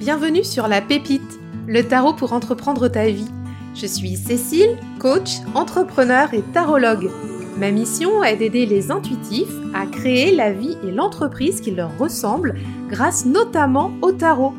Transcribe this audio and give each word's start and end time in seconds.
Bienvenue 0.00 0.44
sur 0.44 0.66
La 0.66 0.80
Pépite, 0.80 1.38
le 1.66 1.82
tarot 1.82 2.14
pour 2.14 2.32
entreprendre 2.32 2.88
ta 2.88 3.04
vie. 3.04 3.30
Je 3.74 3.84
suis 3.84 4.16
Cécile, 4.16 4.78
coach, 4.98 5.40
entrepreneur 5.54 6.32
et 6.32 6.40
tarologue. 6.40 7.10
Ma 7.58 7.70
mission 7.70 8.24
est 8.24 8.36
d'aider 8.36 8.64
les 8.64 8.90
intuitifs 8.90 9.52
à 9.74 9.84
créer 9.84 10.34
la 10.34 10.52
vie 10.52 10.78
et 10.88 10.90
l'entreprise 10.90 11.60
qui 11.60 11.72
leur 11.72 11.98
ressemblent 11.98 12.54
grâce 12.88 13.26
notamment 13.26 13.92
au 14.00 14.10
tarot. 14.10 14.54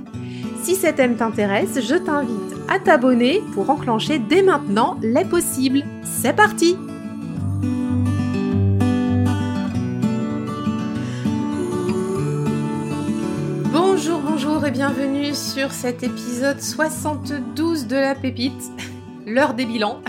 Si 0.61 0.75
cet 0.75 0.97
thème 0.97 1.15
t'intéresse, 1.15 1.79
je 1.81 1.95
t'invite 1.95 2.55
à 2.69 2.77
t'abonner 2.77 3.41
pour 3.55 3.71
enclencher 3.71 4.19
dès 4.19 4.43
maintenant 4.43 4.99
les 5.01 5.25
possibles. 5.25 5.83
C'est 6.03 6.35
parti 6.35 6.77
Bonjour, 14.03 14.19
bonjour 14.19 14.65
et 14.65 14.71
bienvenue 14.71 15.35
sur 15.35 15.71
cet 15.71 16.01
épisode 16.01 16.59
72 16.59 17.85
de 17.85 17.95
la 17.95 18.15
pépite, 18.15 18.71
l'heure 19.27 19.53
des 19.53 19.67
bilans. 19.67 20.01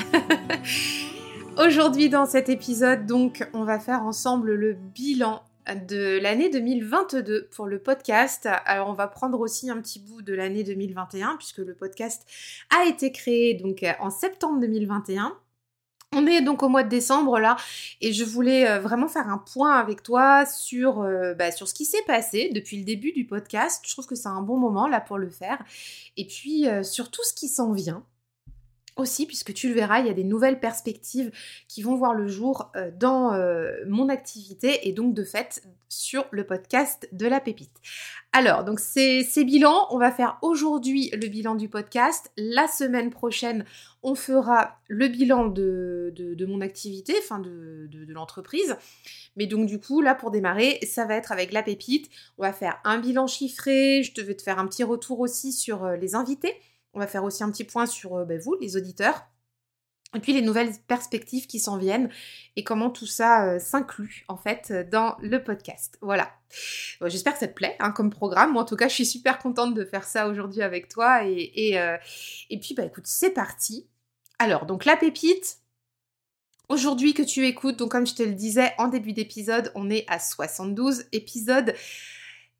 Aujourd'hui 1.59 2.09
dans 2.09 2.25
cet 2.25 2.49
épisode, 2.49 3.05
donc, 3.05 3.47
on 3.53 3.65
va 3.65 3.79
faire 3.79 4.03
ensemble 4.05 4.55
le 4.55 4.73
bilan 4.73 5.43
de 5.89 6.19
l'année 6.23 6.49
2022 6.49 7.51
pour 7.55 7.67
le 7.67 7.81
podcast. 7.81 8.49
Alors 8.65 8.89
on 8.89 8.95
va 8.95 9.09
prendre 9.09 9.39
aussi 9.41 9.69
un 9.69 9.79
petit 9.83 10.01
bout 10.01 10.23
de 10.23 10.33
l'année 10.33 10.65
2021 10.65 11.37
puisque 11.37 11.59
le 11.59 11.75
podcast 11.75 12.27
a 12.75 12.87
été 12.87 13.13
créé 13.13 13.53
donc 13.53 13.85
en 14.01 14.09
septembre 14.09 14.59
2021. 14.61 15.37
On 16.15 16.27
est 16.27 16.43
donc 16.43 16.63
au 16.63 16.69
mois 16.69 16.83
de 16.83 16.91
décembre 16.91 17.39
là 17.39 17.57
et 18.03 18.13
je 18.13 18.23
voulais 18.23 18.69
euh, 18.69 18.81
vraiment 18.81 19.09
faire 19.09 19.29
un 19.29 19.39
point 19.39 19.79
avec 19.79 20.03
toi 20.03 20.45
sur, 20.45 21.01
euh, 21.01 21.33
bah, 21.33 21.51
sur 21.51 21.69
ce 21.69 21.75
qui 21.75 21.87
s'est 21.87 22.03
passé 22.07 22.51
depuis 22.55 22.77
le 22.77 22.85
début 22.85 23.13
du 23.13 23.25
podcast. 23.25 23.83
Je 23.87 23.93
trouve 23.93 24.07
que 24.07 24.15
c'est 24.15 24.29
un 24.29 24.43
bon 24.43 24.59
moment 24.59 24.89
là 24.89 25.01
pour 25.01 25.17
le 25.17 25.31
faire. 25.31 25.65
Et 26.19 26.27
puis 26.27 26.69
euh, 26.69 26.83
sur 26.83 27.11
tout 27.11 27.23
ce 27.25 27.33
qui 27.33 27.49
s'en 27.49 27.73
vient 27.73 28.05
aussi, 28.97 29.27
puisque 29.27 29.55
tu 29.55 29.69
le 29.69 29.75
verras, 29.75 30.01
il 30.01 30.07
y 30.07 30.11
a 30.11 30.15
des 30.15 30.25
nouvelles 30.25 30.61
perspectives 30.61 31.31
qui 31.69 31.83
vont 31.83 31.97
voir 31.97 32.15
le 32.15 32.29
jour 32.29 32.71
euh, 32.77 32.91
dans 32.99 33.33
euh, 33.33 33.73
mon 33.87 34.09
activité 34.09 34.89
et 34.89 34.93
donc 34.93 35.15
de 35.15 35.25
fait 35.25 35.63
sur 35.89 36.25
le 36.31 36.45
podcast 36.45 37.09
de 37.13 37.27
la 37.27 37.41
pépite. 37.41 37.77
Alors, 38.33 38.65
donc 38.65 38.81
ces, 38.81 39.25
ces 39.25 39.45
bilans, 39.45 39.87
on 39.91 39.99
va 39.99 40.11
faire 40.11 40.39
aujourd'hui 40.41 41.11
le 41.11 41.29
bilan 41.29 41.55
du 41.55 41.69
podcast. 41.69 42.31
La 42.39 42.67
semaine 42.67 43.11
prochaine, 43.11 43.67
on 44.03 44.15
fera 44.15 44.79
le 44.89 45.09
bilan 45.09 45.47
de, 45.47 46.47
mon 46.49 46.61
activité, 46.61 47.15
enfin 47.19 47.39
de, 47.39 47.89
l'entreprise. 48.09 48.77
Mais 49.37 49.47
donc 49.47 49.67
du 49.67 49.79
coup, 49.79 50.01
là 50.01 50.15
pour 50.15 50.31
démarrer, 50.31 50.79
ça 50.83 51.05
va 51.05 51.15
être 51.15 51.33
avec 51.33 51.53
la 51.53 51.63
pépite. 51.63 52.11
On 52.39 52.43
va 52.43 52.53
faire 52.53 52.81
un 52.85 52.99
bilan 52.99 53.27
chiffré. 53.27 54.03
Je 54.03 54.15
devais 54.15 54.35
te 54.35 54.43
faire 54.43 54.59
un 54.59 54.67
petit 54.67 54.85
retour 54.85 55.21
aussi 55.21 55.53
sur 55.53 55.85
euh, 55.85 55.97
les 55.97 56.15
invités 56.15 56.55
on 56.95 57.01
va 57.01 57.07
faire 57.07 57.25
aussi 57.25 57.43
un 57.43 57.51
petit 57.51 57.65
point 57.65 57.87
sur 57.87 58.17
euh, 58.17 58.25
ben, 58.25 58.39
vous, 58.39 58.57
les 58.61 58.77
auditeurs. 58.77 59.27
Et 60.15 60.21
puis 60.21 60.35
les 60.35 60.43
nouvelles 60.43 60.73
perspectives 60.89 61.47
qui 61.47 61.59
s'en 61.59 61.79
viennent 61.79 62.11
et 62.57 62.65
comment 62.65 62.91
tout 62.91 63.07
ça 63.07 63.47
euh, 63.47 63.59
s'inclut 63.59 64.25
en 64.29 64.37
fait 64.37 64.71
dans 64.91 65.17
le 65.23 65.43
podcast. 65.43 65.97
Voilà. 66.03 66.31
J'espère 67.07 67.33
que 67.33 67.39
ça 67.39 67.49
te 67.49 67.55
plaît 67.55 67.77
hein, 67.81 67.93
comme 67.93 68.11
programme. 68.11 68.53
Moi 68.53 68.63
en 68.63 68.67
tout 68.67 68.77
cas 68.77 68.89
je 68.89 68.95
suis 68.95 69.07
super 69.07 69.39
contente 69.39 69.73
de 69.73 69.85
faire 69.87 70.05
ça 70.05 70.29
aujourd'hui 70.29 70.61
avec 70.61 70.89
toi. 70.89 71.25
Et, 71.25 71.79
euh, 71.79 71.97
et 72.51 72.61
puis 72.61 72.75
bah 72.75 72.85
écoute, 72.85 73.07
c'est 73.07 73.31
parti. 73.31 73.89
Alors 74.39 74.67
donc 74.67 74.85
la 74.85 74.97
pépite. 74.97 75.59
Aujourd'hui 76.69 77.13
que 77.13 77.23
tu 77.23 77.47
écoutes, 77.47 77.79
donc 77.79 77.91
comme 77.91 78.07
je 78.07 78.15
te 78.15 78.23
le 78.23 78.33
disais 78.33 78.73
en 78.79 78.89
début 78.89 79.13
d'épisode, 79.13 79.73
on 79.75 79.91
est 79.91 80.05
à 80.09 80.19
72 80.19 81.05
épisodes. 81.13 81.75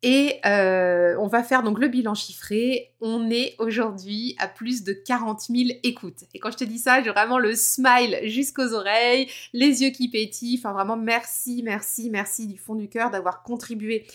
Et 0.05 0.41
euh, 0.45 1.15
on 1.17 1.27
va 1.27 1.43
faire 1.43 1.63
donc 1.63 1.79
le 1.79 1.87
bilan 1.87 2.13
chiffré. 2.13 2.91
On 2.99 3.29
est 3.31 3.55
aujourd'hui 3.57 4.35
à 4.37 4.49
plus 4.49 4.83
de 4.83 4.91
40 4.91 5.43
000 5.43 5.79
écoutes. 5.83 6.25
Et 6.33 6.39
quand 6.39 6.51
je 6.51 6.57
te 6.57 6.65
dis 6.65 6.77
ça, 6.77 7.01
j'ai 7.01 7.09
vraiment 7.09 7.39
le 7.39 7.55
smile 7.55 8.19
jusqu'aux 8.25 8.73
oreilles, 8.73 9.29
les 9.53 9.81
yeux 9.81 9.91
qui 9.91 10.09
pétillent. 10.09 10.59
Enfin 10.59 10.73
vraiment 10.73 10.97
merci, 10.97 11.61
merci, 11.63 12.09
merci 12.09 12.47
du 12.47 12.57
fond 12.57 12.75
du 12.75 12.89
cœur 12.89 13.11
d'avoir 13.11 13.43
contribué 13.43 14.05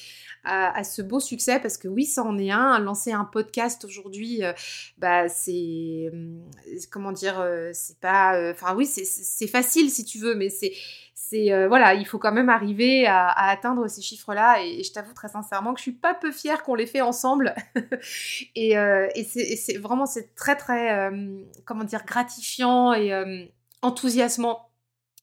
à, 0.44 0.84
ce 0.84 1.02
beau 1.02 1.20
succès 1.20 1.58
parce 1.58 1.76
que 1.76 1.88
oui, 1.88 2.04
ça 2.04 2.22
en 2.22 2.38
est 2.38 2.50
un. 2.50 2.78
Lancer 2.78 3.12
un 3.12 3.24
podcast 3.24 3.84
aujourd'hui, 3.84 4.44
euh, 4.44 4.52
bah 4.98 5.28
c'est 5.28 6.10
hum, 6.12 6.42
comment 6.90 7.12
dire, 7.12 7.40
euh, 7.40 7.70
c'est 7.72 7.98
pas, 7.98 8.52
enfin 8.52 8.74
oui, 8.74 8.86
c'est 8.86 9.46
facile 9.46 9.90
si 9.90 10.04
tu 10.04 10.18
veux, 10.18 10.34
mais 10.34 10.50
c'est 10.50 10.72
euh, 11.34 11.68
voilà, 11.68 11.94
il 11.94 12.06
faut 12.06 12.18
quand 12.18 12.32
même 12.32 12.48
arriver 12.48 13.06
à, 13.06 13.28
atteindre 13.30 13.88
ces 13.88 14.02
chiffres-là. 14.02 14.62
Et, 14.62 14.82
je 14.82 14.92
t'avoue 14.92 15.12
très 15.12 15.28
sincèrement 15.28 15.74
que 15.74 15.78
je 15.78 15.82
suis 15.82 15.92
pas 15.92 16.14
peu 16.14 16.32
fière 16.32 16.62
qu'on 16.62 16.74
les 16.74 16.86
fait 16.86 17.00
ensemble. 17.00 17.54
et, 18.54 18.78
euh, 18.78 19.08
c'est 19.24 19.78
vraiment 19.78 20.06
c'est 20.06 20.34
très 20.34 20.56
très 20.56 21.10
euh, 21.10 21.42
comment 21.64 21.84
dire 21.84 22.04
gratifiant 22.04 22.92
et 22.92 23.12
enthousiasmant 23.82 24.68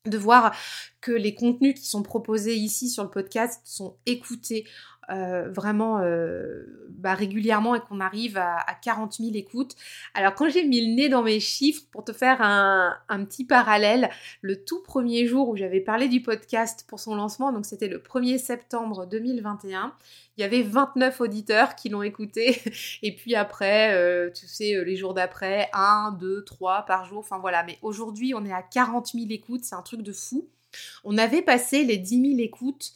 de 0.06 0.18
voir 0.18 0.56
que 1.02 1.12
les 1.12 1.34
contenus 1.34 1.80
qui 1.80 1.88
sont 1.88 2.04
proposés 2.04 2.56
ici 2.56 2.90
sur 2.90 3.04
le 3.04 3.10
podcast 3.10 3.62
sont 3.64 3.98
écoutés 4.06 4.68
euh, 5.10 5.50
vraiment 5.50 6.00
euh, 6.00 6.88
bah, 6.90 7.14
régulièrement 7.14 7.76
et 7.76 7.80
qu'on 7.80 8.00
arrive 8.00 8.38
à, 8.38 8.64
40 8.82 9.14
000 9.14 9.32
écoutes. 9.36 9.76
Alors 10.14 10.34
quand 10.34 10.50
j'ai 10.50 10.64
mis 10.66 10.86
le 10.88 10.96
nez 10.96 11.10
dans 11.10 11.22
mes 11.22 11.40
chiffres, 11.40 11.84
pour 11.92 12.04
te 12.04 12.12
faire 12.12 12.42
un, 12.42 13.26
petit 13.26 13.46
parallèle, 13.46 14.10
le 14.42 14.64
tout 14.64 14.82
premier 14.82 15.28
jour 15.28 15.50
où 15.50 15.56
j'avais 15.56 15.80
parlé 15.80 16.08
du 16.08 16.22
podcast 16.22 16.86
pour 16.88 17.00
son 17.00 17.16
lancement, 17.16 17.52
donc 17.52 17.66
c'était 17.66 17.88
le 17.88 18.00
1er 18.00 18.38
septembre 18.38 19.06
2021, 19.06 19.94
il 20.38 20.42
y 20.42 20.44
avait 20.44 20.64
29 20.64 21.22
auditeurs 21.22 21.76
qui 21.76 21.90
l'ont 21.90 22.04
écouté. 22.04 22.62
Et 23.04 23.16
puis 23.16 23.36
après, 23.36 23.94
euh, 23.94 24.30
tu 24.32 24.48
sais, 24.48 24.84
les 24.84 24.96
jours 24.96 25.14
d'après, 25.14 25.70
1, 25.74 26.18
2, 26.20 26.44
3 26.44 26.86
par 26.86 27.06
jour. 27.06 27.20
Enfin 27.20 27.38
voilà, 27.38 27.64
mais 27.64 27.78
aujourd'hui 27.82 28.34
on 28.34 28.44
est 28.46 28.54
à 28.54 28.64
40 28.64 29.08
000 29.14 29.26
écoutes, 29.30 29.64
c'est 29.64 29.76
un 29.76 29.82
truc 29.82 30.02
de 30.02 30.12
fou. 30.12 30.48
On 31.04 31.18
avait 31.18 31.42
passé 31.42 31.84
les 31.84 31.98
10 31.98 32.38
000 32.38 32.40
écoutes 32.40 32.94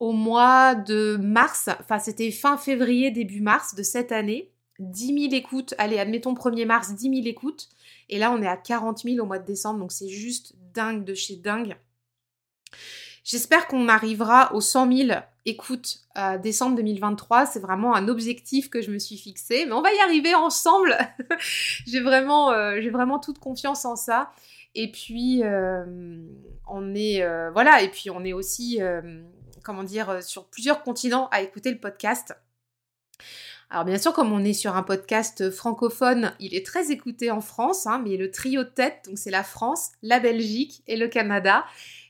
au 0.00 0.12
mois 0.12 0.74
de 0.74 1.16
mars, 1.20 1.68
enfin 1.78 1.98
c'était 1.98 2.30
fin 2.30 2.56
février, 2.56 3.10
début 3.10 3.42
mars 3.42 3.74
de 3.74 3.82
cette 3.82 4.12
année. 4.12 4.50
10 4.80 5.28
000 5.30 5.34
écoutes, 5.34 5.74
allez, 5.76 5.98
admettons 5.98 6.32
1er 6.32 6.64
mars, 6.64 6.94
10 6.94 7.02
000 7.02 7.26
écoutes. 7.26 7.68
Et 8.08 8.18
là, 8.18 8.32
on 8.32 8.40
est 8.40 8.46
à 8.46 8.56
40 8.56 9.00
000 9.00 9.22
au 9.22 9.26
mois 9.26 9.38
de 9.38 9.44
décembre, 9.44 9.78
donc 9.78 9.92
c'est 9.92 10.08
juste 10.08 10.54
dingue 10.72 11.04
de 11.04 11.12
chez 11.12 11.36
dingue. 11.36 11.76
J'espère 13.24 13.66
qu'on 13.68 13.88
arrivera 13.88 14.54
aux 14.54 14.62
100 14.62 14.92
000 14.92 15.20
écoutes 15.44 16.00
à 16.14 16.38
décembre 16.38 16.76
2023. 16.76 17.44
C'est 17.44 17.60
vraiment 17.60 17.94
un 17.94 18.08
objectif 18.08 18.70
que 18.70 18.80
je 18.80 18.90
me 18.90 18.98
suis 18.98 19.18
fixé, 19.18 19.66
mais 19.66 19.72
on 19.72 19.82
va 19.82 19.92
y 19.92 19.98
arriver 19.98 20.34
ensemble. 20.34 20.96
j'ai 21.86 22.00
vraiment, 22.00 22.50
euh, 22.52 22.80
j'ai 22.80 22.90
vraiment 22.90 23.18
toute 23.18 23.38
confiance 23.38 23.84
en 23.84 23.96
ça. 23.96 24.32
Et 24.74 24.90
puis, 24.90 25.42
euh, 25.44 25.84
on 26.66 26.94
est, 26.94 27.22
euh, 27.22 27.50
voilà, 27.50 27.82
et 27.82 27.90
puis 27.90 28.08
on 28.08 28.24
est 28.24 28.32
aussi 28.32 28.80
comment 29.62 29.82
dire, 29.82 30.10
euh, 30.10 30.20
sur 30.20 30.46
plusieurs 30.46 30.82
continents 30.82 31.28
à 31.30 31.42
écouter 31.42 31.70
le 31.70 31.78
podcast. 31.78 32.34
Alors 33.72 33.84
bien 33.84 33.98
sûr, 33.98 34.12
comme 34.12 34.32
on 34.32 34.42
est 34.42 34.52
sur 34.52 34.74
un 34.74 34.82
podcast 34.82 35.48
francophone, 35.50 36.32
il 36.40 36.56
est 36.56 36.66
très 36.66 36.90
écouté 36.90 37.30
en 37.30 37.40
France, 37.40 37.86
hein, 37.86 38.02
mais 38.04 38.16
le 38.16 38.32
trio 38.32 38.64
de 38.64 38.68
tête, 38.68 39.04
donc 39.06 39.16
c'est 39.16 39.30
la 39.30 39.44
France, 39.44 39.92
la 40.02 40.18
Belgique 40.18 40.82
et 40.88 40.96
le 40.96 41.06
Canada. 41.06 41.64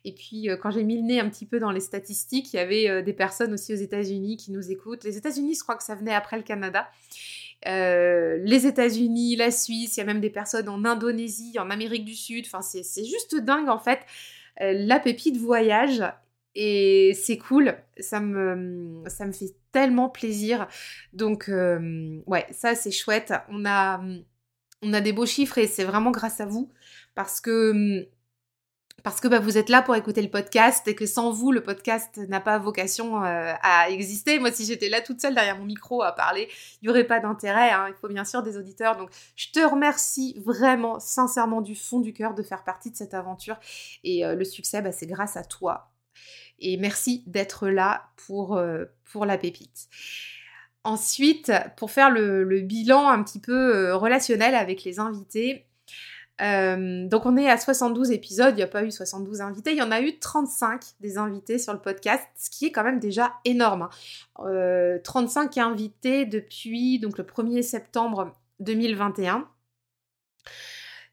Et 0.06 0.12
puis 0.14 0.48
euh, 0.48 0.56
quand 0.56 0.70
j'ai 0.70 0.84
mis 0.84 0.96
le 0.96 1.02
nez 1.02 1.20
un 1.20 1.28
petit 1.28 1.44
peu 1.44 1.60
dans 1.60 1.70
les 1.70 1.80
statistiques, 1.80 2.54
il 2.54 2.56
y 2.56 2.60
avait 2.60 2.88
euh, 2.88 3.02
des 3.02 3.12
personnes 3.12 3.52
aussi 3.52 3.74
aux 3.74 3.76
États-Unis 3.76 4.38
qui 4.38 4.52
nous 4.52 4.70
écoutent. 4.70 5.04
Les 5.04 5.18
États-Unis, 5.18 5.54
je 5.54 5.62
crois 5.62 5.74
que 5.74 5.84
ça 5.84 5.94
venait 5.94 6.14
après 6.14 6.38
le 6.38 6.42
Canada. 6.44 6.88
les 7.66 8.66
États-Unis, 8.66 9.36
la 9.36 9.50
Suisse, 9.50 9.98
il 9.98 10.00
y 10.00 10.02
a 10.02 10.06
même 10.06 10.22
des 10.22 10.30
personnes 10.30 10.70
en 10.70 10.82
Indonésie, 10.86 11.58
en 11.58 11.68
Amérique 11.68 12.06
du 12.06 12.14
Sud. 12.14 12.46
Enfin, 12.46 12.62
c'est 12.62 13.04
juste 13.04 13.36
dingue 13.36 13.68
en 13.68 13.78
fait. 13.78 14.00
la 14.58 14.98
pépite 14.98 15.36
voyage 15.36 16.02
et 16.54 17.12
c'est 17.14 17.38
cool, 17.38 17.76
ça 17.98 18.20
me, 18.20 19.02
ça 19.06 19.26
me 19.26 19.32
fait 19.32 19.54
tellement 19.72 20.08
plaisir. 20.08 20.66
Donc, 21.12 21.48
euh, 21.48 22.20
ouais, 22.26 22.47
ça 22.50 22.74
c'est 22.74 22.91
chouette. 22.91 23.32
On 23.48 23.64
a, 23.64 24.00
on 24.82 24.92
a 24.92 25.00
des 25.00 25.12
beaux 25.12 25.26
chiffres 25.26 25.58
et 25.58 25.66
c'est 25.66 25.84
vraiment 25.84 26.10
grâce 26.10 26.41
à 26.41 26.47
vous 26.47 26.70
parce 27.14 27.41
que, 27.41 28.08
parce 29.04 29.20
que 29.20 29.28
bah, 29.28 29.38
vous 29.38 29.58
êtes 29.58 29.68
là 29.68 29.80
pour 29.80 29.94
écouter 29.94 30.22
le 30.22 30.30
podcast 30.30 30.86
et 30.88 30.94
que 30.97 31.06
sans 31.06 31.30
vous, 31.32 31.52
le 31.52 31.62
podcast 31.62 32.18
n'a 32.28 32.41
pas 32.41 32.58
vocation 32.58 33.24
euh, 33.24 33.53
à 33.62 33.88
exister. 33.91 34.38
Moi, 34.41 34.50
si 34.50 34.64
j'étais 34.66 34.88
là 34.88 35.00
toute 35.00 35.20
seule 35.20 35.34
derrière 35.34 35.56
mon 35.56 35.64
micro 35.64 36.03
à 36.03 36.12
parler, 36.12 36.48
il 36.82 36.86
n'y 36.86 36.91
aurait 36.91 37.06
pas 37.06 37.20
d'intérêt. 37.20 37.70
Hein. 37.70 37.86
Il 37.88 37.94
faut 37.94 38.08
bien 38.08 38.24
sûr 38.24 38.42
des 38.42 38.56
auditeurs. 38.56 38.96
Donc, 38.96 39.10
je 39.36 39.50
te 39.53 39.60
remercie 39.60 40.36
vraiment, 40.44 40.98
sincèrement, 40.98 41.60
du 41.60 41.76
fond 41.76 42.00
du 42.00 42.12
cœur 42.12 42.34
de 42.34 42.42
faire 42.42 42.64
partie 42.64 42.91
de 42.91 42.96
cette 42.96 43.14
aventure. 43.14 43.58
Et 44.03 44.26
euh, 44.26 44.34
le 44.34 44.44
succès, 44.44 44.82
bah, 44.82 44.92
c'est 44.92 45.06
grâce 45.06 45.36
à 45.36 45.44
toi 45.44 45.90
et 46.58 46.76
merci 46.76 47.22
d'être 47.26 47.68
là 47.68 48.10
pour, 48.26 48.56
euh, 48.56 48.84
pour 49.12 49.26
la 49.26 49.38
pépite. 49.38 49.88
Ensuite, 50.84 51.52
pour 51.76 51.90
faire 51.90 52.10
le, 52.10 52.60
bilan 52.60 53.08
un 53.08 53.22
petit 53.22 53.40
peu 53.40 53.76
euh, 53.76 53.96
relationnel 53.96 54.54
avec 54.54 54.84
les 54.84 54.98
invités, 54.98 55.66
donc 56.40 57.26
on 57.26 57.36
est 57.36 57.50
à 57.50 57.58
72 57.58 58.12
épisodes, 58.12 58.54
il 58.54 58.56
n'y 58.56 58.62
a 58.62 58.66
pas 58.66 58.82
eu 58.82 58.90
72 58.90 59.42
invités, 59.42 59.72
il 59.72 59.76
y 59.76 59.82
en 59.82 59.90
a 59.90 60.00
eu 60.00 60.18
35 60.18 60.80
des 61.00 61.18
invités 61.18 61.58
sur 61.58 61.74
le 61.74 61.78
podcast, 61.78 62.26
ce 62.34 62.48
qui 62.48 62.64
est 62.64 62.72
quand 62.72 62.82
même 62.82 62.98
déjà 62.98 63.34
énorme. 63.44 63.90
35 65.04 65.58
hein. 65.58 65.66
invités 65.66 66.24
depuis 66.24 66.98
donc 66.98 67.18
le 67.18 67.24
1er 67.24 67.60
septembre 67.60 68.32
2021 68.60 69.46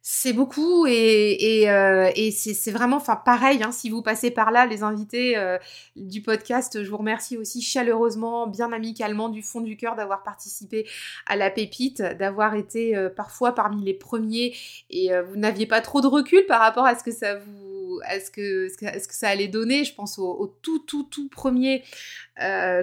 c'est 0.10 0.32
beaucoup 0.32 0.86
et, 0.88 1.70
euh, 1.70 2.10
c'est 2.32 2.72
vraiment, 2.72 2.96
enfin 2.96 3.18
pareil, 3.18 3.62
hein, 3.62 3.74
si 3.74 3.90
vous 3.90 4.02
passez 4.02 4.32
par 4.32 4.52
là, 4.52 4.66
les 4.66 4.82
invités 4.82 5.38
euh, 5.38 5.58
du 5.98 6.22
podcast, 6.22 6.82
je 6.82 6.90
vous 6.90 6.96
remercie 6.96 7.36
aussi 7.36 7.62
chaleureusement, 7.62 8.48
bien 8.48 8.72
amicalement, 8.72 9.28
du 9.28 9.42
fond 9.44 9.60
du 9.60 9.76
cœur 9.76 9.98
d'avoir 9.98 10.24
participé 10.24 10.88
à 11.26 11.36
la 11.36 11.52
pépite, 11.52 12.02
d'avoir 12.02 12.56
été 12.56 12.96
euh, 12.96 13.10
parfois 13.10 13.54
parmi 13.54 13.84
les 13.84 13.94
premiers 13.94 14.56
et 14.90 15.10
vous 15.28 15.36
n'aviez 15.36 15.66
pas 15.66 15.82
trop 15.82 16.00
de 16.00 16.08
recul 16.08 16.46
par 16.46 16.62
rapport 16.62 16.86
à 16.86 16.98
ce 16.98 17.04
que 17.04 17.12
ça 17.12 17.36
vous, 17.36 18.00
à 18.06 18.22
ce 18.22 18.32
que, 18.32 18.70
ça 19.10 19.28
allait 19.28 19.50
donner. 19.50 19.84
Je 19.84 19.94
pense 19.94 20.20
au, 20.20 20.56
tout, 20.62 20.80
tout, 20.80 21.04
tout 21.04 21.28
premier 21.28 21.84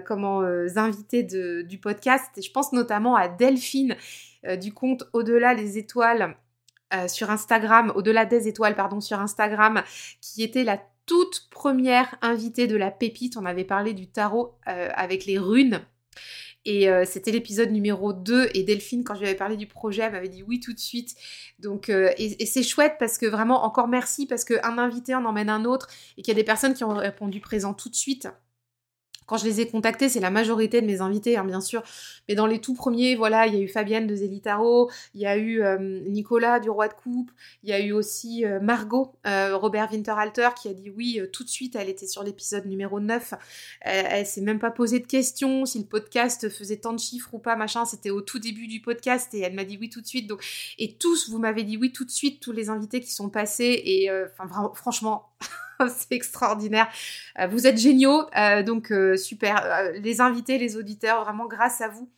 comment 0.07 0.43
invités 0.77 1.23
du 1.23 1.79
podcast 1.79 2.37
et 2.37 2.43
je 2.43 2.53
pense 2.53 2.75
notamment 2.75 3.17
à 3.17 3.29
Delphine 3.29 3.97
du 4.61 4.75
compte 4.75 5.05
Au-delà 5.15 5.55
les 5.55 5.79
étoiles 5.79 6.37
euh, 6.95 7.09
sur 7.09 7.31
Instagram, 7.31 7.93
au-delà 7.95 8.25
des 8.25 8.49
étoiles, 8.49 8.75
pardon, 8.75 9.01
sur 9.01 9.21
Instagram, 9.21 9.83
qui 10.21 10.43
était 10.43 10.65
la 10.65 10.81
toute 11.07 11.49
première 11.51 12.15
invitée 12.23 12.67
de 12.67 12.77
la 12.77 12.91
pépite. 12.91 13.37
On 13.37 13.45
avait 13.45 13.65
parlé 13.65 13.93
du 13.93 14.07
tarot 14.07 14.55
euh, 14.69 14.89
avec 14.95 15.27
les 15.27 15.39
runes. 15.39 15.81
Et 16.67 16.89
euh, 16.89 17.05
c'était 17.05 17.31
l'épisode 17.31 17.71
numéro 17.71 18.13
2. 18.13 18.51
Et 18.55 18.63
Delphine, 18.63 19.05
quand 19.05 19.15
je 19.15 19.21
lui 19.21 19.27
avais 19.27 19.37
parlé 19.37 19.57
du 19.57 19.67
projet, 19.67 20.03
elle 20.03 20.13
m'avait 20.13 20.29
dit 20.29 20.43
oui 20.43 20.61
tout 20.61 20.73
de 20.73 20.79
suite. 20.79 21.15
Donc, 21.59 21.91
et, 21.91 22.43
et 22.43 22.47
c'est 22.47 22.63
chouette 22.63 22.95
parce 22.99 23.19
que 23.19 23.27
vraiment, 23.27 23.65
encore 23.65 23.89
merci 23.89 24.27
parce 24.27 24.45
qu'un 24.45 24.79
invité 24.79 25.15
en 25.15 25.25
emmène 25.25 25.51
un 25.51 25.65
autre 25.67 25.89
et 26.17 26.23
qu'il 26.23 26.33
y 26.33 26.37
a 26.37 26.41
des 26.41 26.45
personnes 26.45 26.73
qui 26.75 26.85
ont 26.85 26.95
répondu 26.95 27.41
présent 27.41 27.75
tout 27.75 27.91
de 27.91 27.95
suite. 27.95 28.29
Quand 29.27 29.37
je 29.37 29.45
les 29.45 29.61
ai 29.61 29.69
contactés, 29.69 30.09
c'est 30.09 30.21
la 30.21 30.31
majorité 30.31 30.81
de 30.81 30.87
mes 30.87 31.01
invités, 31.01 31.37
hein, 31.37 31.45
bien 31.45 31.61
sûr. 31.61 31.83
Mais 32.29 32.35
dans 32.35 32.47
les 32.47 32.61
tout 32.61 32.75
premiers, 32.75 33.17
voilà, 33.17 33.47
il 33.47 33.55
y 33.55 33.57
a 33.57 33.61
eu 33.61 33.69
Fabienne 33.69 34.07
de 34.07 34.15
Zélitaro, 34.15 34.91
il 35.15 35.21
y 35.23 35.27
a 35.27 35.37
eu 35.37 35.63
euh, 35.63 35.79
Nicolas 36.07 36.61
du 36.61 36.71
Roi 36.71 36.89
de 36.89 36.95
Coupe, 36.95 37.31
il 37.63 37.71
y 37.71 37.73
a 37.73 37.81
eu 37.81 37.93
aussi 37.93 38.45
euh, 38.45 38.61
Margot, 38.61 39.13
euh, 39.27 39.57
Robert 39.57 39.91
Winterhalter, 39.93 40.51
qui 40.61 40.69
a 40.69 40.75
dit 40.75 40.91
oui 40.91 41.21
tout 41.33 41.45
de 41.45 41.49
suite. 41.49 41.77
Elle 41.77 41.89
était 41.89 42.07
sur 42.07 42.23
l'épisode 42.23 42.67
numéro 42.67 43.01
9. 43.01 43.35
Elle, 43.81 44.07
elle 44.11 44.27
s'est 44.27 44.43
même 44.43 44.59
pas 44.59 44.71
posé 44.71 45.01
de 45.01 45.07
questions 45.07 45.65
si 45.65 45.79
le 45.79 45.87
podcast 45.87 46.49
faisait 46.49 46.79
tant 46.79 46.93
de 46.93 47.01
chiffres 47.01 47.33
ou 47.33 47.39
pas, 47.39 47.57
machin. 47.57 47.85
C'était 47.85 48.11
au 48.11 48.21
tout 48.21 48.39
début 48.39 48.67
du 48.67 48.81
podcast 48.81 49.33
et 49.35 49.41
elle 49.41 49.55
m'a 49.55 49.65
dit 49.65 49.79
oui 49.81 49.89
tout 49.89 50.01
de 50.01 50.07
suite. 50.07 50.27
Donc, 50.27 50.45
et 50.79 50.95
tous, 50.95 51.31
vous 51.31 51.39
m'avez 51.39 51.65
dit 51.65 51.77
oui 51.77 51.93
tout 51.93 52.05
de 52.05 52.11
suite, 52.11 52.41
tous 52.41 52.53
les 52.53 52.69
invités 52.69 53.01
qui 53.01 53.13
sont 53.13 53.31
passés. 53.31 53.83
Et 53.85 54.11
enfin, 54.11 54.73
franchement. 54.75 55.31
c'est 55.89 56.13
extraordinaire. 56.13 56.89
Euh, 57.39 57.47
vous 57.47 57.67
êtes 57.67 57.79
géniaux, 57.79 58.23
euh, 58.37 58.63
donc 58.63 58.93
euh, 58.93 59.17
super. 59.17 59.93
les 59.95 60.21
invités, 60.21 60.59
les 60.59 60.77
auditeurs, 60.77 61.25
vraiment 61.25 61.47
grâce 61.47 61.81
à 61.81 61.89
vous. 61.89 62.09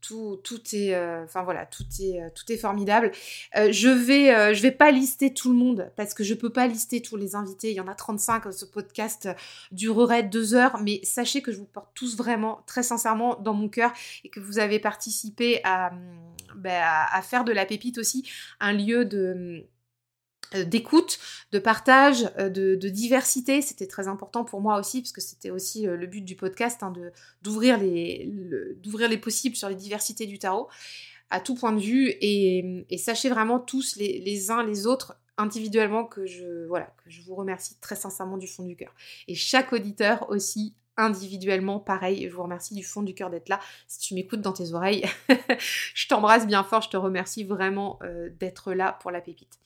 tout, 0.00 0.40
tout 0.42 0.60
est, 0.74 0.96
enfin 1.24 1.42
voilà, 1.42 1.66
tout 1.66 1.84
est, 2.00 2.20
tout 2.34 2.50
est 2.50 2.56
formidable. 2.56 3.10
je 3.54 3.88
vais, 3.88 4.52
vais 4.54 4.70
pas 4.70 4.90
lister 4.90 5.32
tout 5.32 5.50
le 5.50 5.56
monde 5.56 5.90
parce 5.96 6.14
que 6.14 6.24
je 6.24 6.34
peux 6.34 6.50
pas 6.50 6.66
lister 6.66 7.02
tous 7.02 7.16
les 7.16 7.34
invités. 7.34 7.70
Il 7.70 7.76
y 7.76 7.80
en 7.80 7.88
a 7.88 7.94
35. 7.94 8.52
Ce 8.52 8.64
podcast 8.64 9.28
durerait 9.72 10.22
deux 10.22 10.54
heures, 10.54 10.80
mais 10.82 11.00
sachez 11.02 11.42
que 11.42 11.52
je 11.52 11.58
vous 11.58 11.66
porte 11.66 11.90
tous 11.94 12.16
vraiment, 12.16 12.62
très 12.66 12.82
sincèrement, 12.82 13.36
dans 13.40 13.54
mon 13.54 13.68
cœur 13.68 13.92
et 14.24 14.30
que 14.30 14.40
vous 14.40 14.58
avez 14.58 14.78
participé 14.78 15.60
à, 15.64 15.92
ben, 16.56 16.82
à 16.82 17.22
faire 17.22 17.44
de 17.44 17.52
la 17.52 17.66
pépite 17.66 17.98
aussi 17.98 18.28
un 18.60 18.72
lieu 18.72 19.04
de 19.04 19.18
euh, 19.18 19.68
d'écoute, 20.62 21.18
de 21.50 21.58
partage, 21.58 22.30
euh, 22.38 22.48
de, 22.48 22.88
diversité. 22.88 23.60
C'était 23.62 23.88
très 23.88 24.06
important 24.06 24.44
pour 24.44 24.60
moi 24.60 24.78
aussi, 24.78 25.02
parce 25.02 25.12
que 25.12 25.20
c'était 25.20 25.50
aussi 25.50 25.88
euh, 25.88 25.96
le 25.96 26.06
but 26.06 26.22
du 26.22 26.36
podcast, 26.36 26.82
hein, 26.82 26.92
d'ouvrir 27.42 27.78
les, 27.78 29.18
possibles 29.20 29.56
sur 29.56 29.68
les 29.68 29.74
diversités 29.74 30.26
du 30.26 30.38
tarot, 30.38 30.68
à 31.30 31.40
tout 31.40 31.56
point 31.56 31.72
de 31.72 31.80
vue. 31.80 32.12
Et, 32.20 32.86
sachez 32.98 33.28
vraiment 33.28 33.58
tous 33.58 33.96
les, 33.96 34.50
uns 34.50 34.64
les 34.64 34.86
autres 34.86 35.16
individuellement 35.36 36.04
que 36.04 36.26
je, 36.26 36.68
que 36.68 37.10
je 37.10 37.22
vous 37.22 37.34
remercie 37.34 37.76
très 37.80 37.96
sincèrement 37.96 38.36
du 38.36 38.46
fond 38.46 38.62
du 38.62 38.76
cœur. 38.76 38.94
Et 39.26 39.34
chaque 39.34 39.72
auditeur 39.72 40.30
aussi 40.30 40.74
individuellement, 40.96 41.80
pareil, 41.80 42.28
je 42.28 42.34
vous 42.34 42.42
remercie 42.42 42.74
du 42.74 42.84
fond 42.84 43.02
du 43.02 43.14
cœur 43.14 43.30
d'être 43.30 43.48
là. 43.48 43.60
Si 43.88 43.98
tu 43.98 44.14
m'écoutes 44.14 44.40
dans 44.40 44.52
tes 44.52 44.72
oreilles, 44.72 45.04
je 45.94 46.08
t'embrasse 46.08 46.46
bien 46.46 46.64
fort, 46.64 46.82
je 46.82 46.90
te 46.90 46.96
remercie 46.96 47.44
vraiment 47.44 47.98
euh, 48.02 48.30
d'être 48.38 48.72
là 48.72 48.98
pour 49.00 49.10
la 49.10 49.20
pépite. 49.20 49.58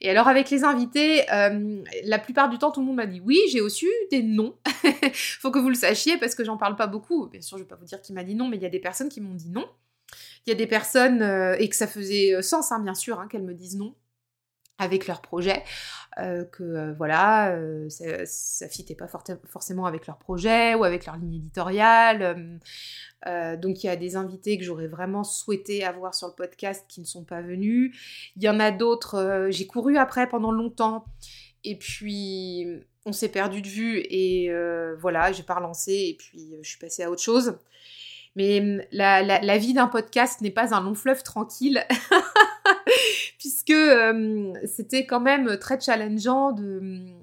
Et 0.00 0.10
alors 0.10 0.28
avec 0.28 0.50
les 0.50 0.64
invités, 0.64 1.30
euh, 1.32 1.82
la 2.04 2.18
plupart 2.18 2.48
du 2.48 2.58
temps, 2.58 2.70
tout 2.70 2.80
le 2.80 2.86
monde 2.86 2.96
m'a 2.96 3.06
dit 3.06 3.20
oui, 3.20 3.38
j'ai 3.50 3.60
aussi 3.60 3.86
eu 3.86 4.08
des 4.10 4.22
noms. 4.22 4.56
Faut 5.40 5.50
que 5.50 5.58
vous 5.58 5.68
le 5.68 5.74
sachiez 5.74 6.16
parce 6.18 6.34
que 6.34 6.44
j'en 6.44 6.56
parle 6.56 6.76
pas 6.76 6.86
beaucoup. 6.86 7.26
Bien 7.26 7.40
sûr, 7.40 7.58
je 7.58 7.62
vais 7.62 7.68
pas 7.68 7.76
vous 7.76 7.86
dire 7.86 8.00
qui 8.00 8.12
m'a 8.12 8.24
dit 8.24 8.34
non, 8.34 8.48
mais 8.48 8.56
il 8.56 8.62
y 8.62 8.66
a 8.66 8.70
des 8.70 8.80
personnes 8.80 9.08
qui 9.08 9.20
m'ont 9.20 9.34
dit 9.34 9.50
non. 9.50 9.66
Il 10.46 10.50
y 10.50 10.52
a 10.52 10.56
des 10.56 10.68
personnes, 10.68 11.22
euh, 11.22 11.56
et 11.58 11.68
que 11.68 11.74
ça 11.74 11.88
faisait 11.88 12.40
sens, 12.40 12.70
hein, 12.70 12.78
bien 12.78 12.94
sûr, 12.94 13.18
hein, 13.18 13.26
qu'elles 13.26 13.42
me 13.42 13.54
disent 13.54 13.76
non 13.76 13.94
avec 14.78 15.06
leur 15.06 15.22
projet, 15.22 15.62
euh, 16.18 16.44
que 16.44 16.62
euh, 16.62 16.94
voilà, 16.94 17.50
euh, 17.52 17.88
ça, 17.88 18.26
ça 18.26 18.68
fitait 18.68 18.94
pas 18.94 19.08
forcément 19.08 19.86
avec 19.86 20.06
leur 20.06 20.18
projet 20.18 20.74
ou 20.74 20.84
avec 20.84 21.06
leur 21.06 21.16
ligne 21.16 21.36
éditoriale. 21.36 22.60
donc 23.60 23.82
il 23.82 23.86
y 23.86 23.88
a 23.88 23.96
des 23.96 24.16
invités 24.16 24.58
que 24.58 24.64
j'aurais 24.64 24.86
vraiment 24.86 25.24
souhaité 25.24 25.84
avoir 25.84 26.14
sur 26.14 26.28
le 26.28 26.34
podcast 26.34 26.84
qui 26.88 27.00
ne 27.00 27.06
sont 27.06 27.24
pas 27.24 27.42
venus. 27.42 27.96
Il 28.36 28.42
y 28.42 28.48
en 28.48 28.60
a 28.60 28.70
d'autres, 28.70 29.48
j'ai 29.50 29.66
couru 29.66 29.96
après 29.96 30.28
pendant 30.28 30.52
longtemps 30.52 31.06
et 31.64 31.76
puis 31.78 32.66
on 33.04 33.12
s'est 33.12 33.30
perdu 33.30 33.62
de 33.62 33.68
vue 33.68 33.98
et 34.10 34.50
voilà, 35.00 35.32
j'ai 35.32 35.42
pas 35.42 35.54
relancé 35.54 35.92
et 35.92 36.16
puis 36.18 36.54
je 36.62 36.68
suis 36.68 36.78
passée 36.78 37.02
à 37.02 37.10
autre 37.10 37.22
chose. 37.22 37.58
Mais 38.36 38.60
hum, 38.60 38.82
la, 38.92 39.22
la 39.22 39.58
vie 39.58 39.72
d'un 39.72 39.86
podcast 39.86 40.42
n'est 40.42 40.50
pas 40.50 40.74
un 40.74 40.82
long 40.82 40.94
fleuve 40.94 41.22
tranquille. 41.22 41.82
puisque 43.66 43.78
euh, 43.78 44.52
c'était 44.64 45.06
quand 45.06 45.20
même 45.20 45.58
très 45.58 45.80
challengeant 45.80 46.52
de 46.52 47.14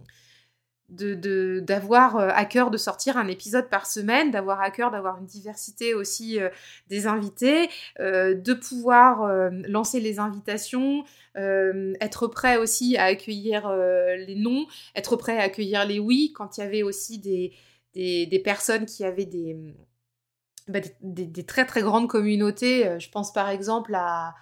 d'avoir 0.89 2.17
euh, 2.17 2.29
à 2.33 2.45
cœur 2.45 2.69
de 2.69 2.77
sortir 2.77 3.17
un 3.17 3.27
épisode 3.27 3.67
par 3.67 3.87
semaine, 3.87 4.29
d'avoir 4.29 4.61
à 4.61 4.69
cœur 4.69 4.91
d'avoir 4.91 5.17
une 5.17 5.25
diversité 5.25 5.95
aussi 5.95 6.39
euh, 6.39 6.49
des 6.87 7.07
invités, 7.07 7.67
de 7.99 8.53
pouvoir 8.53 9.49
lancer 9.67 9.99
les 9.99 10.19
invitations, 10.19 11.03
être 11.35 12.27
prêt 12.27 12.57
aussi 12.57 12.95
à 12.97 13.05
accueillir 13.05 13.73
les 13.73 14.35
non, 14.35 14.67
être 14.95 15.15
prêt 15.15 15.39
à 15.39 15.43
accueillir 15.43 15.83
les 15.85 15.97
oui, 15.97 16.31
quand 16.35 16.57
il 16.57 16.61
y 16.61 16.63
avait 16.63 16.83
aussi 16.83 17.17
des, 17.17 17.53
des, 17.95 18.41
personnes 18.43 18.85
qui 18.85 19.03
avaient 19.03 19.25
des, 19.25 19.57
bah, 20.67 20.79
des, 21.01 21.25
des, 21.25 21.43
très 21.43 21.65
très 21.65 21.81
grandes 21.81 22.07
communautés. 22.07 22.99
Je 22.99 23.09
pense 23.09 23.33
par 23.33 23.49
exemple 23.49 23.95
à, 23.95 24.35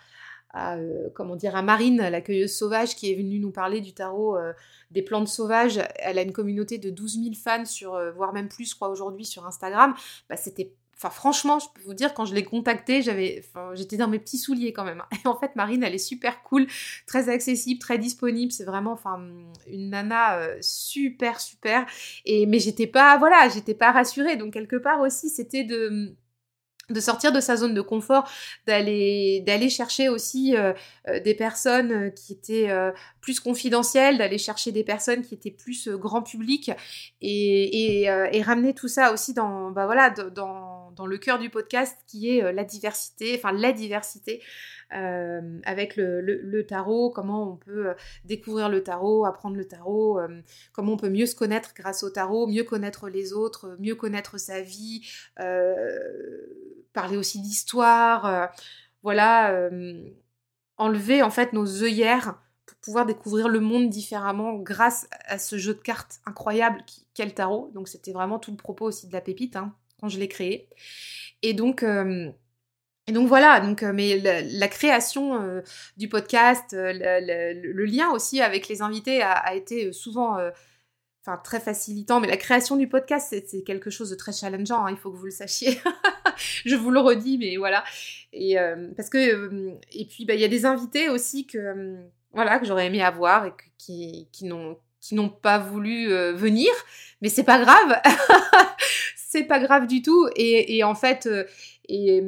à, 0.53 0.75
euh, 0.75 1.09
comment 1.13 1.35
dire, 1.35 1.61
Marine, 1.63 1.97
l'accueilleuse 1.97 2.53
sauvage, 2.53 2.95
qui 2.95 3.11
est 3.11 3.15
venue 3.15 3.39
nous 3.39 3.51
parler 3.51 3.81
du 3.81 3.93
tarot 3.93 4.37
euh, 4.37 4.53
des 4.91 5.01
plantes 5.01 5.27
sauvages. 5.27 5.79
Elle 5.95 6.17
a 6.17 6.21
une 6.21 6.33
communauté 6.33 6.77
de 6.77 6.89
12 6.89 7.23
000 7.23 7.35
fans, 7.41 7.65
sur, 7.65 7.95
euh, 7.95 8.11
voire 8.11 8.33
même 8.33 8.49
plus, 8.49 8.69
je 8.69 8.75
crois, 8.75 8.89
aujourd'hui 8.89 9.25
sur 9.25 9.45
Instagram. 9.45 9.93
Bah, 10.29 10.37
c'était 10.37 10.73
franchement, 11.09 11.57
je 11.57 11.65
peux 11.73 11.81
vous 11.87 11.95
dire, 11.95 12.13
quand 12.13 12.25
je 12.25 12.35
l'ai 12.35 12.43
contactée, 12.43 13.01
j'avais, 13.01 13.43
j'étais 13.73 13.97
dans 13.97 14.07
mes 14.07 14.19
petits 14.19 14.37
souliers 14.37 14.71
quand 14.71 14.83
même. 14.83 15.01
En 15.25 15.35
fait, 15.35 15.55
Marine, 15.55 15.81
elle 15.81 15.95
est 15.95 15.97
super 15.97 16.43
cool, 16.43 16.67
très 17.07 17.27
accessible, 17.27 17.79
très 17.79 17.97
disponible. 17.97 18.51
C'est 18.51 18.65
vraiment, 18.65 18.91
enfin, 18.91 19.19
une 19.65 19.89
nana 19.89 20.39
super, 20.61 21.41
super. 21.41 21.87
Et 22.25 22.45
mais 22.45 22.59
j'étais 22.59 22.85
pas, 22.85 23.17
voilà, 23.17 23.49
j'étais 23.49 23.73
pas 23.73 23.91
rassurée. 23.91 24.35
Donc 24.35 24.53
quelque 24.53 24.75
part 24.75 24.99
aussi, 24.99 25.29
c'était 25.29 25.63
de 25.63 26.15
de 26.93 26.99
sortir 26.99 27.31
de 27.31 27.39
sa 27.39 27.55
zone 27.55 27.73
de 27.73 27.81
confort, 27.81 28.29
d'aller 28.67 29.69
chercher 29.69 30.09
aussi 30.09 30.55
euh, 30.55 30.73
euh, 31.07 31.19
des 31.19 31.33
personnes 31.33 31.91
euh, 31.91 32.09
qui 32.09 32.33
étaient 32.33 32.69
plus 33.21 33.39
confidentielles, 33.39 34.17
d'aller 34.17 34.37
chercher 34.37 34.71
des 34.71 34.83
personnes 34.83 35.21
qui 35.21 35.35
étaient 35.35 35.51
plus 35.51 35.89
grand 35.89 36.21
public 36.21 36.71
et, 37.21 38.03
et, 38.03 38.41
ramener 38.41 38.73
tout 38.73 38.87
ça 38.87 39.13
aussi 39.13 39.33
dans 39.33 39.71
bah 39.71 39.87
dans, 40.33 41.05
le 41.05 41.17
cœur 41.17 41.39
du 41.39 41.49
podcast 41.49 41.97
qui 42.07 42.29
est 42.29 42.51
la 42.51 42.63
diversité, 42.63 43.35
enfin 43.37 43.51
la 43.51 43.71
diversité 43.71 44.41
euh, 44.93 45.59
avec 45.63 45.95
le, 45.95 46.61
tarot, 46.63 47.11
comment 47.11 47.49
on 47.53 47.55
peut 47.55 47.89
euh, 47.89 47.93
découvrir 48.25 48.67
le 48.67 48.83
tarot, 48.83 49.25
apprendre 49.25 49.55
le 49.55 49.65
tarot, 49.65 50.19
euh, 50.19 50.41
comment 50.73 50.93
on 50.93 50.97
peut 50.97 51.09
mieux 51.09 51.25
se 51.25 51.35
connaître 51.35 51.73
grâce 51.73 52.03
au 52.03 52.09
tarot, 52.09 52.47
mieux 52.47 52.63
connaître 52.63 53.07
les 53.07 53.31
autres, 53.31 53.77
mieux 53.79 53.95
connaître 53.95 54.37
sa 54.37 54.61
vie, 54.61 55.07
parler 56.93 57.15
aussi 57.15 57.41
d'histoire, 57.41 58.51
voilà, 59.01 59.69
enlever 60.77 61.21
en 61.21 61.29
fait 61.29 61.53
nos 61.53 61.83
œillères 61.83 62.41
pouvoir 62.75 63.05
découvrir 63.05 63.47
le 63.47 63.59
monde 63.59 63.89
différemment 63.89 64.53
grâce 64.55 65.07
à 65.25 65.37
ce 65.37 65.57
jeu 65.57 65.73
de 65.73 65.79
cartes 65.79 66.19
incroyable 66.25 66.83
qu'est 67.13 67.25
le 67.25 67.31
tarot. 67.31 67.71
Donc 67.73 67.87
c'était 67.87 68.11
vraiment 68.11 68.39
tout 68.39 68.51
le 68.51 68.57
propos 68.57 68.85
aussi 68.85 69.07
de 69.07 69.13
la 69.13 69.21
pépite 69.21 69.55
hein, 69.55 69.73
quand 69.99 70.09
je 70.09 70.19
l'ai 70.19 70.27
créé. 70.27 70.69
Et 71.41 71.53
donc 71.53 71.83
Et 73.07 73.11
donc 73.13 73.27
voilà, 73.27 73.59
donc, 73.59 73.81
mais 73.81 74.19
la, 74.19 74.67
création 74.67 75.61
du 75.97 76.07
podcast, 76.07 76.73
le, 76.73 77.85
lien 77.85 78.11
aussi 78.11 78.41
avec 78.41 78.67
les 78.67 78.81
invités 78.81 79.21
a, 79.21 79.55
été 79.55 79.91
souvent 79.91 80.37
enfin 81.21 81.37
très 81.43 81.59
facilitant, 81.59 82.19
mais 82.19 82.27
la 82.27 82.37
création 82.37 82.75
du 82.77 82.87
podcast, 82.87 83.35
c'est 83.45 83.63
quelque 83.63 83.89
chose 83.89 84.09
de 84.09 84.15
très 84.15 84.31
challengeant, 84.31 84.85
hein, 84.85 84.91
il 84.91 84.97
faut 84.97 85.11
que 85.11 85.17
vous 85.17 85.25
le 85.25 85.31
sachiez. 85.31 85.79
je 86.65 86.75
vous 86.75 86.91
le 86.91 86.99
redis, 86.99 87.37
mais 87.37 87.57
voilà. 87.57 87.83
Et 88.33 88.55
parce 88.95 89.09
que 89.09 89.75
et 89.91 90.05
puis 90.05 90.25
bah, 90.25 90.35
il 90.35 90.41
y 90.41 90.45
a 90.45 90.47
des 90.47 90.65
invités 90.65 91.09
aussi 91.09 91.45
que 91.45 91.97
voilà 92.33 92.59
que 92.59 92.65
j'aurais 92.65 92.87
aimé 92.87 93.01
avoir 93.01 93.45
et 93.45 93.53
qui 93.77 94.27
qui 94.31 94.45
n'ont 94.45 94.77
qui 94.99 95.15
n'ont 95.15 95.29
pas 95.29 95.57
voulu 95.57 96.09
venir, 96.33 96.69
mais 97.21 97.29
c'est 97.29 97.43
pas 97.43 97.59
grave, 97.59 97.99
c'est 99.15 99.45
pas 99.45 99.59
grave 99.59 99.87
du 99.87 100.03
tout. 100.03 100.29
Et, 100.35 100.77
et 100.77 100.83
en 100.83 100.93
fait, 100.93 101.27
et 101.89 102.21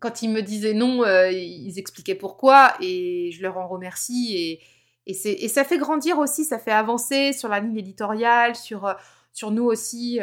quand 0.00 0.20
ils 0.20 0.28
me 0.28 0.42
disaient 0.42 0.74
non, 0.74 1.02
ils 1.30 1.78
expliquaient 1.78 2.14
pourquoi 2.14 2.74
et 2.82 3.30
je 3.32 3.40
leur 3.40 3.56
en 3.56 3.66
remercie. 3.68 4.36
Et 4.36 4.60
et, 5.06 5.44
et 5.44 5.48
ça 5.48 5.64
fait 5.64 5.78
grandir 5.78 6.18
aussi, 6.18 6.44
ça 6.44 6.58
fait 6.58 6.72
avancer 6.72 7.32
sur 7.32 7.48
la 7.48 7.60
ligne 7.60 7.76
éditoriale, 7.76 8.54
sur, 8.54 8.94
sur 9.32 9.50
nous 9.50 9.64
aussi 9.64 10.18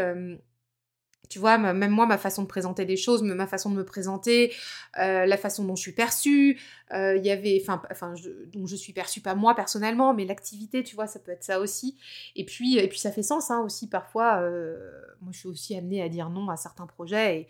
tu 1.32 1.40
vois, 1.40 1.58
même 1.58 1.92
moi, 1.92 2.06
ma 2.06 2.18
façon 2.18 2.42
de 2.42 2.48
présenter 2.48 2.84
les 2.84 2.98
choses, 2.98 3.24
ma 3.24 3.48
façon 3.48 3.70
de 3.70 3.76
me 3.76 3.86
présenter, 3.86 4.54
euh, 5.00 5.26
la 5.26 5.38
façon 5.38 5.64
dont 5.64 5.78
je 5.78 5.82
suis 5.82 5.94
perçue, 5.94 6.60
euh, 6.94 7.16
il 7.16 7.26
y 7.26 7.32
avait, 7.32 7.58
enfin, 7.62 7.82
enfin, 7.90 8.14
dont 8.52 8.68
je 8.68 8.76
suis 8.76 8.92
perçue 8.92 9.22
pas 9.22 9.34
moi 9.34 9.56
personnellement, 9.56 10.14
mais 10.14 10.26
l'activité, 10.26 10.84
tu 10.84 10.94
vois, 10.94 11.08
ça 11.08 11.20
peut 11.20 11.32
être 11.32 11.46
ça 11.46 11.62
aussi. 11.62 11.96
Et 12.36 12.44
puis, 12.44 12.78
et 12.78 12.88
puis 12.90 13.00
ça 13.00 13.14
fait 13.14 13.24
sens 13.24 13.50
hein, 13.50 13.62
aussi 13.62 13.88
parfois. 13.88 14.42
Euh, 14.42 14.78
moi, 15.22 15.32
je 15.32 15.40
suis 15.40 15.48
aussi 15.48 15.74
amenée 15.74 16.02
à 16.02 16.10
dire 16.10 16.30
non 16.30 16.50
à 16.50 16.58
certains 16.58 16.86
projets 16.86 17.48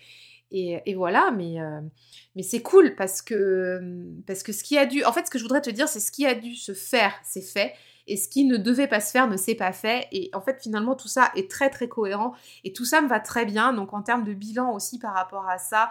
et, 0.52 0.82
et, 0.86 0.94
voilà, 0.94 1.32
mais, 1.32 1.56
mais 2.36 2.44
c'est 2.44 2.62
cool 2.62 2.94
parce 2.96 3.22
que, 3.22 3.82
parce 4.28 4.44
que 4.44 4.52
ce 4.52 4.64
qui 4.64 4.78
a 4.78 4.86
dû, 4.86 5.04
en 5.06 5.14
fait, 5.14 5.26
ce 5.26 5.32
que 5.32 5.40
je 5.40 5.44
voudrais 5.44 5.62
te 5.62 5.70
dire, 5.70 5.88
c'est 5.88 6.02
ce 6.02 6.12
qui 6.12 6.26
a 6.26 6.36
dû 6.36 6.56
se 6.56 6.74
faire, 6.74 7.14
c'est 7.24 7.42
fait 7.42 7.74
et 8.08 8.18
ce 8.18 8.28
qui 8.28 8.46
ne 8.46 8.58
devait 8.58 8.88
pas 8.88 9.00
se 9.00 9.12
faire 9.12 9.28
ne 9.28 9.38
s'est 9.38 9.56
pas 9.56 9.72
fait. 9.72 10.08
Et 10.12 10.30
en 10.34 10.42
fait, 10.42 10.62
finalement, 10.62 10.96
tout 10.96 11.08
ça 11.08 11.32
est 11.36 11.50
très 11.50 11.70
très 11.70 11.88
cohérent 11.88 12.34
et 12.64 12.74
tout 12.74 12.86
ça 12.86 13.02
me 13.02 13.08
va 13.08 13.20
très 13.20 13.46
bien. 13.46 13.74
Donc 13.74 13.94
en 13.94 14.02
termes 14.02 14.24
de 14.24 14.34
bilan 14.34 14.74
aussi 14.74 15.00
par 15.00 15.14
rapport 15.14 15.48
à 15.50 15.58
ça, 15.58 15.90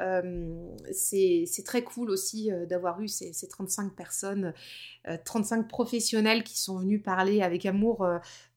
euh, 0.00 0.74
c'est 0.90 1.64
très 1.64 1.82
cool 1.82 2.10
aussi 2.10 2.50
euh, 2.50 2.64
d'avoir 2.64 3.00
eu 3.00 3.08
ces, 3.08 3.32
35 3.46 3.94
personnes, 3.94 4.54
35 5.24 5.60
euh, 5.60 5.62
professionnels 5.64 6.44
qui 6.44 6.58
sont 6.58 6.78
venus 6.78 7.02
parler 7.02 7.42
avec 7.42 7.66
amour 7.66 8.06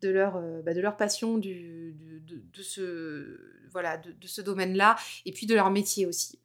de, 0.02 0.10
leur, 0.10 0.42
bah, 0.64 0.74
de 0.74 0.82
leur 0.82 0.96
passion 0.96 1.38
du, 1.38 1.94
de, 2.26 2.62
ce, 2.62 3.40
voilà, 3.72 3.98
de 3.98 4.28
ce 4.28 4.42
domaine-là 4.42 4.96
et 5.26 5.32
puis 5.32 5.46
de 5.46 5.56
leur 5.56 5.72
métier 5.72 6.06
aussi. 6.06 6.40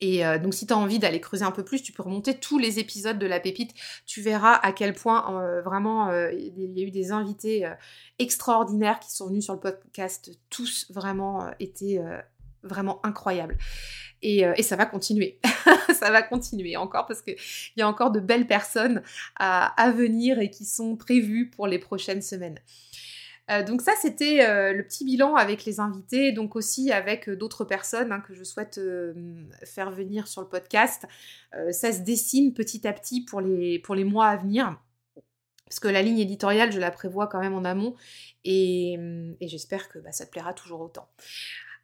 Et 0.00 0.26
euh, 0.26 0.38
donc 0.38 0.54
si 0.54 0.66
tu 0.66 0.72
as 0.72 0.76
envie 0.76 0.98
d'aller 0.98 1.20
creuser 1.20 1.44
un 1.44 1.50
peu 1.50 1.64
plus, 1.64 1.82
tu 1.82 1.92
peux 1.92 2.02
remonter 2.02 2.38
tous 2.38 2.58
les 2.58 2.78
épisodes 2.78 3.18
de 3.18 3.26
La 3.26 3.40
Pépite. 3.40 3.72
Tu 4.04 4.20
verras 4.20 4.54
à 4.54 4.72
quel 4.72 4.94
point 4.94 5.40
euh, 5.40 5.62
vraiment 5.62 6.08
euh, 6.08 6.32
il 6.32 6.78
y 6.78 6.82
a 6.82 6.86
eu 6.86 6.90
des 6.90 7.12
invités 7.12 7.70
extraordinaires 8.18 9.00
qui 9.00 9.10
sont 9.10 9.28
venus 9.28 9.44
sur 9.44 9.54
le 9.54 9.60
podcast. 9.60 10.30
Tous 10.50 10.90
vraiment 10.90 11.50
étaient 11.60 12.00
vraiment 12.62 13.04
incroyables. 13.04 13.56
Et, 14.22 14.44
ça 14.62 14.76
va 14.76 14.86
continuer. 14.86 15.38
ça 15.94 16.10
va 16.10 16.22
continuer 16.22 16.76
encore 16.76 17.06
parce 17.06 17.22
qu'il 17.22 17.36
y 17.76 17.82
a 17.82 17.88
encore 17.88 18.10
de 18.10 18.20
belles 18.20 18.46
personnes 18.46 19.02
à 19.36 19.90
venir 19.94 20.38
et 20.40 20.50
qui 20.50 20.64
sont 20.64 20.96
prévues 20.96 21.48
pour 21.48 21.66
les 21.66 21.78
prochaines 21.78 22.22
semaines. 22.22 22.58
Euh, 23.50 23.62
donc 23.62 23.82
ça, 23.82 23.92
c'était 24.00 24.44
euh, 24.44 24.72
le 24.72 24.82
petit 24.82 25.04
bilan 25.04 25.36
avec 25.36 25.64
les 25.64 25.78
invités, 25.78 26.32
donc 26.32 26.56
aussi 26.56 26.90
avec 26.90 27.28
euh, 27.28 27.36
d'autres 27.36 27.64
personnes 27.64 28.10
hein, 28.12 28.20
que 28.20 28.34
je 28.34 28.42
souhaite 28.42 28.80
faire 29.64 29.90
venir 29.90 30.26
sur 30.28 30.40
le 30.40 30.48
podcast. 30.48 31.06
ça 31.70 31.92
se 31.92 32.00
dessine 32.00 32.52
petit 32.52 32.86
à 32.86 32.92
petit 32.92 33.24
pour 33.24 33.40
les, 33.40 34.04
mois 34.04 34.26
à 34.26 34.36
venir. 34.36 34.76
Parce 35.66 35.80
que 35.80 35.88
la 35.88 36.02
ligne 36.02 36.18
éditoriale, 36.18 36.70
je 36.70 36.78
la 36.78 36.90
prévois 36.90 37.26
quand 37.26 37.40
même 37.40 37.54
en 37.54 37.64
amont 37.64 37.94
et, 38.44 38.96
j'espère 39.40 39.88
que 39.88 39.98
bah, 39.98 40.12
ça 40.12 40.26
te 40.26 40.30
plaira 40.30 40.52
toujours 40.52 40.80
autant. 40.80 41.08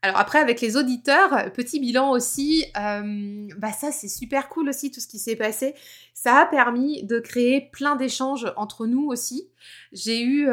Alors 0.03 0.19
après, 0.19 0.39
avec 0.39 0.61
les 0.61 0.77
auditeurs, 0.77 1.53
petit 1.53 1.81
bilan 1.81 2.11
aussi, 2.11 2.65
bah 2.75 3.73
ça 3.73 3.93
c'est 3.93 4.09
super 4.09 4.49
cool 4.49 4.69
aussi 4.69 4.91
tout 4.91 5.01
ce 5.01 5.09
qui 5.09 5.19
s'est 5.19 5.37
passé. 5.37 5.75
Ça 6.15 6.41
a 6.41 6.47
permis 6.47 7.03
de 7.05 7.19
créer 7.19 7.69
plein 7.73 7.97
d'échanges 7.97 8.53
entre 8.57 8.87
nous 8.87 9.07
aussi. 9.07 9.49
J'ai 9.93 10.23
eu 10.23 10.49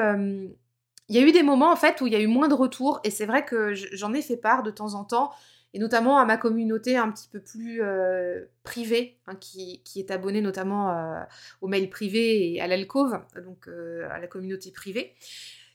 il 1.10 1.16
y 1.16 1.20
a 1.20 1.22
eu 1.22 1.32
des 1.32 1.44
moments 1.44 1.72
en 1.72 1.76
fait 1.76 2.02
où 2.02 2.08
il 2.08 2.14
y 2.14 2.16
a 2.16 2.20
eu 2.20 2.28
moins 2.28 2.48
de 2.48 2.54
retours 2.54 3.00
et 3.04 3.10
c'est 3.10 3.26
vrai 3.26 3.44
que 3.44 3.74
j'en 3.74 4.14
ai 4.14 4.22
fait 4.22 4.38
part 4.38 4.64
de 4.64 4.72
temps 4.72 4.94
en 4.94 5.04
temps 5.04 5.32
et 5.74 5.80
notamment 5.80 6.18
à 6.18 6.26
ma 6.26 6.38
communauté 6.38 6.98
un 6.98 7.12
petit 7.12 7.28
peu 7.28 7.40
plus 7.40 7.82
euh, 7.82 8.46
privée 8.64 9.18
hein, 9.28 9.36
qui, 9.36 9.82
est 9.96 10.12
abonnée 10.12 10.42
notamment 10.42 10.90
euh, 10.90 11.22
au 11.62 11.68
mail 11.68 11.90
privé 11.90 12.54
et 12.54 12.62
à 12.62 12.68
l'alcove, 12.68 13.20
donc 13.44 13.68
euh, 13.68 14.08
à 14.12 14.20
la 14.20 14.28
communauté 14.28 14.72
privée. 14.72 15.14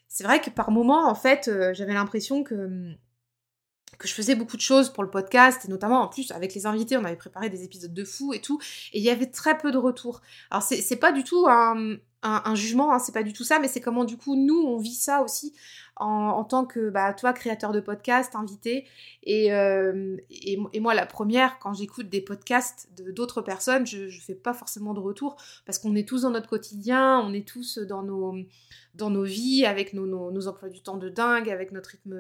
C'est 0.09 0.25
vrai 0.25 0.41
que 0.41 0.51
par 0.51 0.71
moments 0.71 1.09
en 1.09 1.15
fait 1.15 1.51
j'avais 1.73 1.95
l'impression 1.95 2.45
que 2.45 2.95
que 3.99 4.09
je 4.09 4.15
faisais 4.15 4.35
beaucoup 4.35 4.57
de 4.57 4.63
choses 4.63 4.91
pour 4.91 5.05
le 5.05 5.11
podcast, 5.11 5.65
et 5.65 5.69
notamment 5.69 6.03
en 6.03 6.09
plus 6.09 6.33
avec 6.33 6.53
les 6.55 6.67
invités, 6.67 6.97
on 6.97 7.05
avait 7.05 7.15
préparé 7.15 7.49
des 7.49 7.63
épisodes 7.63 7.95
de 7.95 8.05
fou 8.05 8.35
et 8.35 8.41
tout, 8.41 8.61
et 8.93 8.99
il 8.99 9.05
y 9.05 9.11
avait 9.11 9.31
très 9.31 9.57
peu 9.57 9.71
de 9.71 9.79
retours. 9.79 10.21
Alors 10.51 10.63
c'est 10.63 10.97
pas 10.97 11.13
du 11.13 11.23
tout 11.23 11.47
un, 11.49 11.97
un, 12.25 12.55
jugement, 12.55 12.93
hein, 12.93 12.99
c'est 12.99 13.13
pas 13.13 13.23
du 13.23 13.33
tout 13.33 13.45
ça, 13.45 13.59
mais 13.59 13.69
c'est 13.69 13.81
comment 13.81 14.05
du 14.05 14.17
coup 14.17 14.35
nous 14.35 14.61
on 14.61 14.79
vit 14.79 14.95
ça 14.95 15.23
aussi 15.23 15.55
en, 15.97 16.43
tant 16.45 16.65
que 16.65 16.91
bah, 16.91 17.13
toi 17.13 17.33
créateur 17.33 17.73
de 17.73 17.81
podcast, 17.81 18.35
invité, 18.35 18.85
euh, 19.29 20.17
et, 20.31 20.59
et, 20.73 20.81
moi 20.81 20.93
la 20.95 21.07
première 21.07 21.59
quand 21.61 21.73
j'écoute 21.73 22.09
des 22.09 22.21
podcasts 22.21 22.89
d'autres 23.13 23.43
personnes, 23.43 23.87
je, 23.87 24.09
fais 24.21 24.35
pas 24.35 24.55
forcément 24.55 24.95
de 24.95 25.01
retour 25.01 25.37
parce 25.67 25.79
qu'on 25.79 25.95
est 25.95 26.09
tous 26.09 26.23
dans 26.23 26.31
notre 26.31 26.49
quotidien, 26.49 27.21
on 27.21 27.33
est 27.33 27.47
tous 27.47 27.79
dans 27.79 28.03
nos 28.03 29.23
vies 29.23 29.67
avec 29.67 29.93
nos, 29.93 30.07
nos, 30.07 30.49
emplois 30.49 30.69
du 30.69 30.83
temps 30.83 30.97
de 30.97 31.09
dingue, 31.09 31.49
avec 31.49 31.71
notre 31.71 31.91
rythme, 31.91 32.19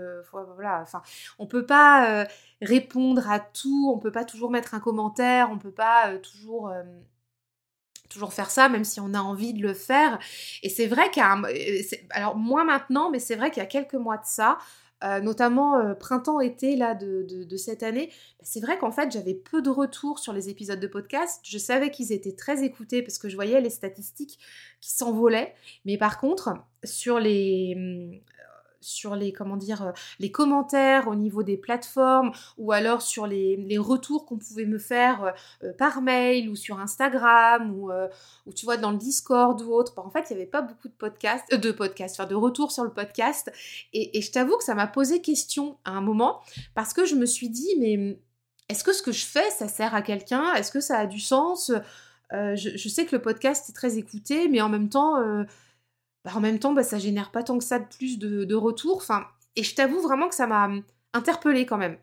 voilà, 0.54 0.80
enfin 0.82 1.02
on 1.38 1.46
peut 1.46 1.66
pas 1.66 2.22
euh, 2.22 2.24
répondre 2.62 3.28
à 3.28 3.40
tout, 3.40 3.92
on 3.92 3.98
peut 3.98 4.12
pas 4.12 4.24
toujours 4.24 4.50
mettre 4.50 4.74
un 4.74 4.80
commentaire, 4.80 5.48
on 5.50 5.58
peut 5.58 5.72
pas 5.72 6.10
euh, 6.10 6.18
toujours 6.18 6.70
toujours 8.14 8.32
faire 8.32 8.50
ça, 8.50 8.68
même 8.68 8.84
si 8.84 9.00
on 9.00 9.12
a 9.12 9.20
envie 9.20 9.52
de 9.52 9.62
le 9.62 9.74
faire. 9.74 10.18
Et 10.62 10.68
c'est 10.68 10.86
vrai 10.86 11.10
qu'il 11.10 11.22
y 11.22 11.26
a, 11.26 11.36
alors 12.10 12.36
moins 12.36 12.64
maintenant, 12.64 13.10
mais 13.10 13.18
c'est 13.18 13.34
vrai 13.34 13.50
qu'il 13.50 13.62
y 13.62 13.66
a 13.66 13.68
quelques 13.68 13.94
mois 13.94 14.16
de 14.16 14.24
ça, 14.24 14.58
euh, 15.02 15.20
notamment 15.20 15.78
euh, 15.78 15.94
printemps-été 15.94 16.76
là 16.76 16.94
de, 16.94 17.26
de, 17.28 17.56
cette 17.56 17.82
année, 17.82 18.06
bah, 18.38 18.44
c'est 18.44 18.60
vrai 18.60 18.78
qu'en 18.78 18.90
fait 18.90 19.10
j'avais 19.12 19.34
peu 19.34 19.60
de 19.60 19.68
retours 19.68 20.18
sur 20.18 20.32
les 20.32 20.48
épisodes 20.48 20.80
de 20.80 20.86
podcast. 20.86 21.40
Je 21.44 21.58
savais 21.58 21.90
qu'ils 21.90 22.12
étaient 22.12 22.34
très 22.34 22.64
écoutés 22.64 23.02
parce 23.02 23.18
que 23.18 23.28
je 23.28 23.34
voyais 23.34 23.60
les 23.60 23.70
statistiques 23.70 24.38
qui 24.80 24.92
s'envolaient, 24.92 25.54
mais 25.84 25.98
par 25.98 26.18
contre 26.18 26.54
sur 26.84 27.18
les 27.18 27.74
hum, 27.76 28.20
sur 28.84 29.16
les 29.16 29.32
comment 29.32 29.56
dire 29.56 29.82
euh, 29.82 29.92
les 30.18 30.30
commentaires 30.30 31.08
au 31.08 31.14
niveau 31.14 31.42
des 31.42 31.56
plateformes 31.56 32.32
ou 32.58 32.72
alors 32.72 33.02
sur 33.02 33.26
les, 33.26 33.78
retours 33.78 34.24
qu'on 34.24 34.38
pouvait 34.38 34.66
me 34.66 34.78
faire 34.78 35.24
euh, 35.24 35.30
euh, 35.64 35.72
par 35.72 36.00
mail 36.00 36.48
ou 36.48 36.56
sur 36.56 36.78
Instagram 36.78 37.74
ou, 37.74 37.90
ou 38.46 38.52
tu 38.52 38.64
vois 38.64 38.76
dans 38.76 38.92
le 38.92 38.98
Discord 38.98 39.60
ou 39.62 39.72
autre. 39.72 39.94
Bah, 39.96 40.02
en 40.06 40.10
fait, 40.10 40.26
il 40.30 40.36
n'y 40.36 40.42
avait 40.42 40.50
pas 40.50 40.62
beaucoup 40.62 40.88
de 40.88 40.94
podcasts, 40.94 41.52
de 41.54 41.72
podcasts, 41.72 42.18
enfin 42.18 42.28
de 42.28 42.34
retours 42.34 42.72
sur 42.72 42.84
le 42.84 42.92
podcast. 42.92 43.50
Et, 43.92 44.20
je 44.20 44.30
t'avoue 44.30 44.56
que 44.56 44.64
ça 44.64 44.74
m'a 44.74 44.86
posé 44.86 45.20
question 45.20 45.76
à 45.84 45.90
un 45.90 46.00
moment 46.00 46.40
parce 46.74 46.92
que 46.92 47.04
je 47.04 47.14
me 47.14 47.26
suis 47.26 47.48
dit 47.48 47.74
mais 47.78 48.18
est-ce 48.68 48.84
que 48.84 48.92
ce 48.92 49.02
que 49.02 49.12
je 49.12 49.24
fais 49.24 49.50
ça 49.50 49.68
sert 49.68 49.94
à 49.94 50.02
quelqu'un? 50.02 50.54
Est-ce 50.54 50.70
que 50.70 50.80
ça 50.80 50.98
a 50.98 51.06
du 51.06 51.20
sens? 51.20 51.72
Je, 52.32 52.88
sais 52.88 53.06
que 53.06 53.14
le 53.14 53.22
podcast 53.22 53.68
est 53.68 53.72
très 53.72 53.98
écouté, 53.98 54.48
mais 54.48 54.60
en 54.60 54.68
même 54.68 54.88
temps, 54.88 55.16
bah, 56.24 56.32
en 56.34 56.40
même 56.40 56.58
temps, 56.58 56.72
bah, 56.72 56.82
ça 56.82 56.98
génère 56.98 57.30
pas 57.30 57.42
tant 57.42 57.58
que 57.58 57.64
ça 57.64 57.78
de 57.78 57.86
plus 57.86 58.18
de, 58.18 58.44
de 58.44 58.54
retours. 58.54 58.96
Enfin, 58.96 59.26
et 59.56 59.62
je 59.62 59.74
t'avoue 59.74 60.00
vraiment 60.00 60.28
que 60.28 60.34
ça 60.34 60.46
m'a 60.46 60.66
hum, 60.66 60.82
interpellée 61.12 61.66
quand 61.66 61.78
même. 61.78 61.98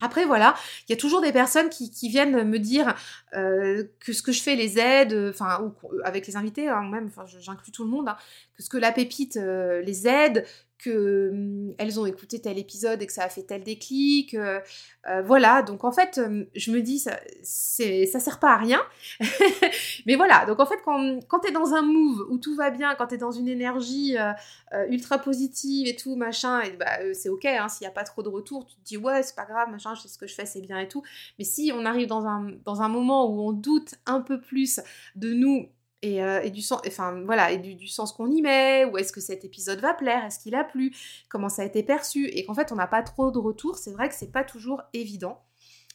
Après, 0.00 0.26
voilà, 0.26 0.54
il 0.86 0.92
y 0.92 0.94
a 0.94 0.98
toujours 0.98 1.22
des 1.22 1.32
personnes 1.32 1.70
qui, 1.70 2.08
viennent 2.08 2.46
me 2.46 2.58
dire 2.58 2.94
euh, 3.34 3.84
que 4.00 4.12
ce 4.12 4.22
que 4.22 4.32
je 4.32 4.42
fais 4.42 4.54
les 4.54 4.78
aide, 4.78 5.14
enfin, 5.30 5.60
ou 5.62 5.72
avec 6.04 6.26
les 6.26 6.36
invités, 6.36 6.68
hein, 6.68 6.82
même, 6.82 7.10
j'inclus 7.40 7.72
tout 7.72 7.84
le 7.84 7.90
monde, 7.90 8.08
hein, 8.08 8.16
que 8.54 8.62
ce 8.62 8.68
que 8.68 8.76
la 8.76 8.92
pépite 8.92 9.38
euh, 9.38 9.80
les 9.80 10.06
aide, 10.06 10.44
elles 10.86 12.00
ont 12.00 12.06
écouté 12.06 12.40
tel 12.40 12.58
épisode 12.58 13.02
et 13.02 13.06
que 13.06 13.12
ça 13.12 13.24
a 13.24 13.28
fait 13.28 13.42
tel 13.42 13.62
déclic. 13.62 14.34
Euh, 14.34 14.60
euh, 15.08 15.22
voilà, 15.22 15.62
donc 15.62 15.84
en 15.84 15.92
fait, 15.92 16.20
je 16.54 16.72
me 16.72 16.80
dis, 16.80 16.98
ça, 16.98 17.18
ça 17.42 18.20
sert 18.20 18.38
pas 18.38 18.52
à 18.52 18.56
rien. 18.56 18.80
Mais 20.06 20.16
voilà, 20.16 20.46
donc 20.46 20.60
en 20.60 20.66
fait, 20.66 20.78
quand, 20.84 21.20
quand 21.28 21.40
tu 21.40 21.48
es 21.48 21.52
dans 21.52 21.74
un 21.74 21.82
move 21.82 22.26
où 22.30 22.38
tout 22.38 22.54
va 22.54 22.70
bien, 22.70 22.94
quand 22.94 23.08
tu 23.08 23.14
es 23.14 23.18
dans 23.18 23.32
une 23.32 23.48
énergie 23.48 24.16
euh, 24.16 24.86
ultra 24.88 25.18
positive 25.18 25.86
et 25.86 25.96
tout, 25.96 26.16
machin, 26.16 26.62
bah, 26.78 27.14
c'est 27.14 27.28
ok, 27.28 27.44
hein, 27.44 27.68
s'il 27.68 27.84
n'y 27.84 27.88
a 27.88 27.94
pas 27.94 28.04
trop 28.04 28.22
de 28.22 28.28
retour, 28.28 28.66
tu 28.66 28.76
te 28.76 28.84
dis, 28.84 28.96
ouais, 28.96 29.22
c'est 29.22 29.36
pas 29.36 29.46
grave, 29.46 29.70
machin, 29.70 29.94
je 29.94 30.02
sais 30.02 30.08
ce 30.08 30.18
que 30.18 30.26
je 30.26 30.34
fais, 30.34 30.46
c'est 30.46 30.60
bien 30.60 30.78
et 30.78 30.88
tout. 30.88 31.02
Mais 31.38 31.44
si 31.44 31.72
on 31.74 31.84
arrive 31.84 32.08
dans 32.08 32.26
un, 32.26 32.52
dans 32.64 32.82
un 32.82 32.88
moment 32.88 33.30
où 33.30 33.48
on 33.48 33.52
doute 33.52 33.94
un 34.06 34.20
peu 34.20 34.40
plus 34.40 34.80
de 35.16 35.32
nous 35.32 35.68
euh, 36.04 36.40
et, 36.42 36.50
du 36.50 36.62
sens, 36.62 36.80
enfin 36.86 37.22
voilà, 37.24 37.52
et 37.52 37.58
du, 37.58 37.88
sens 37.88 38.12
qu'on 38.12 38.30
y 38.30 38.42
met, 38.42 38.84
ou 38.84 38.98
est-ce 38.98 39.12
que 39.12 39.20
cet 39.20 39.44
épisode 39.44 39.80
va 39.80 39.94
plaire, 39.94 40.24
est-ce 40.24 40.38
qu'il 40.38 40.54
a 40.54 40.64
plu, 40.64 40.94
comment 41.28 41.48
ça 41.48 41.62
a 41.62 41.64
été 41.64 41.82
perçu, 41.82 42.26
et 42.26 42.44
qu'en 42.44 42.54
fait 42.54 42.72
on 42.72 42.76
n'a 42.76 42.86
pas 42.86 43.02
trop 43.02 43.30
de 43.30 43.38
retours, 43.38 43.78
c'est 43.78 43.92
vrai 43.92 44.08
que 44.08 44.14
c'est 44.14 44.32
pas 44.32 44.44
toujours 44.44 44.82
évident. 44.92 45.40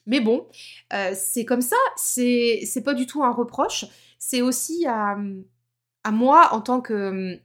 Mais 0.06 0.22
bon, 0.22 0.48
c'est 1.14 1.46
comme 1.46 1.62
ça, 1.62 1.76
c'est 1.96 2.84
pas 2.84 2.94
du 2.94 3.06
tout 3.06 3.24
un 3.24 3.32
reproche, 3.32 3.86
c'est 4.18 4.42
aussi 4.42 4.86
à, 4.88 5.18
à 6.04 6.12
moi 6.12 6.54
en 6.54 6.62
tant 6.62 6.82
que 6.82 7.40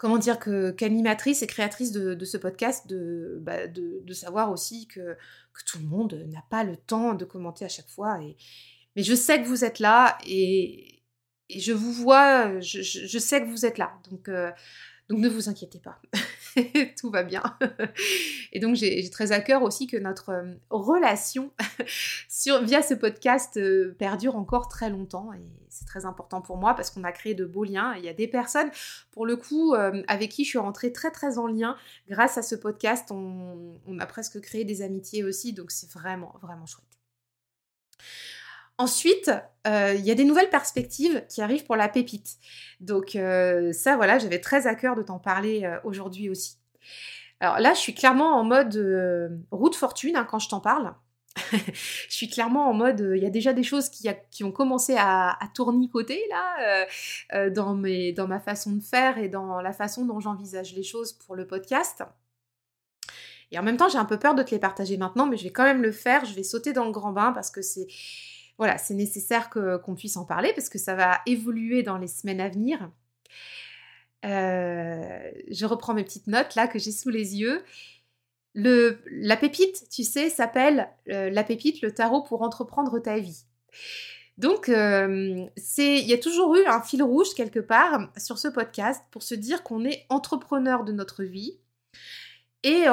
comment 0.00 0.16
dire 0.16 0.38
que 0.38 0.70
qu'animatrice 0.70 1.42
et 1.42 1.46
créatrice 1.46 1.92
de, 1.92 2.24
ce 2.24 2.38
podcast 2.38 2.86
bah, 3.40 3.66
de, 3.66 4.00
de, 4.02 4.12
savoir 4.14 4.50
aussi 4.50 4.86
que, 4.86 5.14
que 5.52 5.64
tout 5.66 5.78
le 5.78 5.84
monde 5.84 6.14
n'a 6.28 6.42
pas 6.48 6.64
le 6.64 6.76
temps 6.76 7.12
de 7.12 7.26
commenter 7.26 7.66
à 7.66 7.68
chaque 7.68 7.88
fois 7.88 8.18
et 8.22 8.36
mais 8.96 9.02
je 9.02 9.14
sais 9.14 9.40
que 9.42 9.46
vous 9.46 9.64
êtes 9.64 9.78
là 9.78 10.16
et, 10.26 10.99
je 11.58 11.72
vous 11.72 11.92
vois 11.92 12.60
je, 12.60 13.18
sais 13.18 13.40
que 13.40 13.46
vous 13.46 13.66
êtes 13.66 13.78
là 13.78 13.92
donc 14.10 14.28
euh, 14.28 14.50
donc 15.10 15.18
ne 15.18 15.28
vous 15.28 15.48
inquiétez 15.48 15.80
pas, 15.80 16.00
tout 17.00 17.10
va 17.10 17.24
bien. 17.24 17.42
Et 18.52 18.60
donc 18.60 18.76
j'ai 18.76 19.10
très 19.10 19.32
à 19.32 19.40
cœur 19.40 19.62
aussi 19.62 19.88
que 19.88 19.96
notre 19.96 20.28
euh, 20.28 20.54
relation 20.70 21.50
sur, 22.28 22.62
via 22.62 22.80
ce 22.80 22.94
podcast 22.94 23.56
euh, 23.56 23.92
perdure 23.98 24.36
encore 24.36 24.68
très 24.68 24.88
longtemps. 24.88 25.32
Et 25.32 25.50
c'est 25.68 25.84
très 25.84 26.06
important 26.06 26.40
pour 26.40 26.58
moi 26.58 26.74
parce 26.74 26.90
qu'on 26.90 27.02
a 27.02 27.10
créé 27.10 27.34
de 27.34 27.44
beaux 27.44 27.64
liens. 27.64 27.92
Il 27.98 28.04
y 28.04 28.08
a 28.08 28.12
des 28.12 28.28
personnes, 28.28 28.70
pour 29.10 29.26
le 29.26 29.34
coup, 29.34 29.74
avec 30.06 30.30
qui 30.30 30.44
je 30.44 30.50
suis 30.50 30.58
rentrée 30.58 30.92
très 30.92 31.10
très 31.10 31.38
en 31.38 31.48
lien. 31.48 31.76
Grâce 32.08 32.38
à 32.38 32.42
ce 32.42 32.54
podcast, 32.54 33.10
on, 33.10 33.80
on 33.88 33.98
a 33.98 34.06
presque 34.06 34.40
créé 34.40 34.64
des 34.64 34.80
amitiés 34.80 35.24
aussi. 35.24 35.52
Donc 35.52 35.72
c'est 35.72 35.90
vraiment, 35.90 36.36
vraiment 36.40 36.66
chouette. 36.66 36.86
Ensuite, 38.80 39.30
euh, 39.66 39.94
il 39.98 40.06
y 40.06 40.10
a 40.10 40.14
des 40.14 40.24
nouvelles 40.24 40.48
perspectives 40.48 41.22
qui 41.28 41.42
arrivent 41.42 41.66
pour 41.66 41.76
la 41.76 41.86
pépite. 41.86 42.38
Donc 42.80 43.14
euh, 43.14 43.74
ça, 43.74 43.96
voilà, 43.96 44.18
j'avais 44.18 44.40
très 44.40 44.66
à 44.66 44.74
cœur 44.74 44.96
de 44.96 45.02
t'en 45.02 45.18
parler 45.18 45.64
euh, 45.64 45.76
aujourd'hui 45.84 46.30
aussi. 46.30 46.56
Alors 47.40 47.58
là, 47.58 47.74
je 47.74 47.78
suis 47.78 47.94
clairement 47.94 48.38
en 48.38 48.42
mode 48.42 48.74
route 49.50 49.76
fortune 49.76 50.16
hein, 50.16 50.26
quand 50.26 50.38
je 50.38 50.48
t'en 50.48 50.60
parle. 50.60 50.94
je 51.52 51.58
suis 52.08 52.30
clairement 52.30 52.70
en 52.70 52.72
mode, 52.72 53.06
il 53.14 53.22
y 53.22 53.26
a 53.26 53.30
déjà 53.30 53.52
des 53.52 53.62
choses 53.62 53.90
qui, 53.90 54.44
ont 54.44 54.52
commencé 54.52 54.96
à, 54.98 55.38
tournicoter 55.54 56.22
là, 56.30 57.50
dans 57.50 57.74
ma 57.74 58.40
façon 58.40 58.72
de 58.72 58.82
faire 58.82 59.18
et 59.18 59.28
dans 59.28 59.60
la 59.60 59.74
façon 59.74 60.06
dont 60.06 60.20
j'envisage 60.20 60.74
les 60.74 60.82
choses 60.82 61.12
pour 61.12 61.36
le 61.36 61.46
podcast. 61.46 62.02
Et 63.52 63.58
en 63.58 63.62
même 63.62 63.76
temps, 63.76 63.88
j'ai 63.88 63.98
un 63.98 64.04
peu 64.04 64.18
peur 64.18 64.34
de 64.34 64.42
te 64.42 64.52
les 64.52 64.58
partager 64.58 64.96
maintenant, 64.96 65.26
mais 65.26 65.36
je 65.36 65.44
vais 65.44 65.50
quand 65.50 65.64
même 65.64 65.82
le 65.82 65.92
faire. 65.92 66.24
Je 66.24 66.34
vais 66.34 66.44
sauter 66.44 66.72
dans 66.72 66.84
le 66.84 66.92
grand 66.92 67.12
bain 67.12 67.32
parce 67.32 67.50
que 67.50 67.62
c'est 67.62 67.86
voilà, 68.60 68.76
c'est 68.76 68.92
nécessaire 68.92 69.48
qu'on 69.48 69.94
puisse 69.94 70.18
en 70.18 70.26
parler 70.26 70.52
parce 70.52 70.68
que 70.68 70.76
ça 70.76 70.94
va 70.94 71.22
évoluer 71.24 71.82
dans 71.82 71.96
les 71.96 72.08
semaines 72.08 72.42
à 72.42 72.50
venir. 72.50 72.90
Euh, 74.26 75.30
je 75.50 75.64
reprends 75.64 75.94
mes 75.94 76.04
petites 76.04 76.26
notes 76.26 76.54
là 76.56 76.68
que 76.68 76.78
j'ai 76.78 76.92
sous 76.92 77.08
les 77.08 77.38
yeux. 77.38 77.64
La 78.54 79.38
pépite, 79.38 79.88
tu 79.88 80.04
sais, 80.04 80.28
s'appelle 80.28 80.90
euh, 81.08 81.30
la 81.30 81.42
pépite, 81.42 81.80
le 81.80 81.94
tarot 81.94 82.20
pour 82.20 82.42
entreprendre 82.42 82.98
ta 82.98 83.18
vie. 83.18 83.44
Donc, 84.36 84.68
euh, 84.68 85.46
il 85.78 86.06
y 86.06 86.12
a 86.12 86.18
toujours 86.18 86.54
eu 86.54 86.66
un 86.66 86.82
fil 86.82 87.02
rouge 87.02 87.32
quelque 87.34 87.60
part 87.60 88.12
sur 88.18 88.36
ce 88.36 88.48
podcast 88.48 89.02
pour 89.10 89.22
se 89.22 89.34
dire 89.34 89.62
qu'on 89.62 89.86
est 89.86 90.04
entrepreneur 90.10 90.84
de 90.84 90.92
notre 90.92 91.24
vie 91.24 91.58
et 92.62 92.84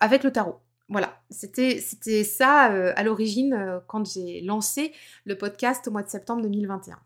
avec 0.00 0.22
le 0.22 0.32
tarot. 0.32 0.60
Voilà, 0.88 1.18
c'était 1.30 1.80
ça 2.24 2.72
euh, 2.72 2.92
à 2.96 3.02
l'origine 3.02 3.54
euh, 3.54 3.80
quand 3.86 4.04
j'ai 4.12 4.40
lancé 4.42 4.92
le 5.24 5.38
podcast 5.38 5.88
au 5.88 5.90
mois 5.90 6.02
de 6.02 6.08
septembre 6.08 6.42
2021. 6.42 6.98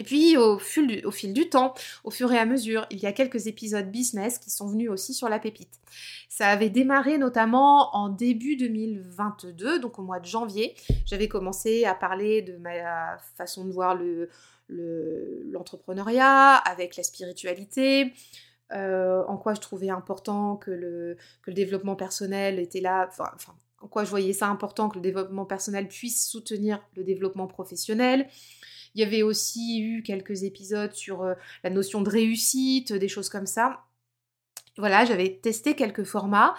Et 0.00 0.04
puis 0.04 0.36
au 0.36 0.58
fil, 0.58 0.86
du, 0.86 1.04
au 1.04 1.10
fil, 1.10 1.32
du, 1.32 1.48
temps, 1.50 1.74
au 2.04 2.10
fur 2.10 2.32
et 2.32 2.38
à 2.38 2.46
mesure, 2.46 2.86
il 2.90 3.00
y 3.00 3.06
a 3.06 3.12
quelques 3.12 3.48
épisodes 3.48 3.90
business 3.90 4.38
qui 4.38 4.48
sont 4.48 4.68
venus 4.68 4.88
aussi 4.90 5.12
sur 5.12 5.28
la 5.28 5.40
pépite. 5.40 5.80
Ça 6.28 6.48
avait 6.48 6.70
démarré 6.70 7.18
notamment 7.18 7.96
en 7.96 8.08
début 8.08 8.56
2022, 8.56 9.80
donc 9.80 9.98
au 9.98 10.02
mois 10.02 10.20
de 10.20 10.26
janvier. 10.26 10.76
J'avais 11.04 11.26
commencé 11.26 11.84
à 11.84 11.96
parler 11.96 12.42
de 12.42 12.56
ma 12.58 13.18
façon 13.36 13.64
de 13.64 13.72
voir 13.72 13.98
l'entrepreneuriat 14.68 16.62
le, 16.64 16.70
avec 16.70 16.96
la 16.96 17.02
spiritualité, 17.02 18.12
euh, 18.72 19.24
en 19.26 19.36
quoi 19.36 19.54
je 19.54 19.60
trouvais 19.60 19.90
important 19.90 20.56
que 20.56 20.70
le, 20.70 21.16
que 21.42 21.50
développement 21.50 21.96
personnel 21.96 22.58
était 22.58 22.80
là, 22.80 23.08
enfin, 23.08 23.30
en 23.80 23.88
quoi 23.88 24.04
je 24.04 24.10
voyais 24.10 24.32
ça 24.32 24.48
important 24.48 24.88
que 24.88 24.96
le 24.96 25.02
développement 25.02 25.46
personnel 25.46 25.88
puisse 25.88 26.28
soutenir 26.28 26.82
le 26.96 27.04
développement 27.04 27.46
professionnel. 27.46 28.28
Il 28.94 29.00
y 29.00 29.04
avait 29.04 29.22
aussi 29.22 29.80
eu 29.80 30.02
quelques 30.02 30.42
épisodes 30.42 30.92
sur 30.92 31.22
euh, 31.22 31.34
la 31.64 31.70
notion 31.70 32.02
de 32.02 32.10
réussite, 32.10 32.92
des 32.92 33.08
choses 33.08 33.28
comme 33.28 33.46
ça 33.46 33.84
voilà, 34.78 35.04
j'avais 35.04 35.34
testé 35.42 35.74
quelques 35.74 36.04
formats. 36.04 36.54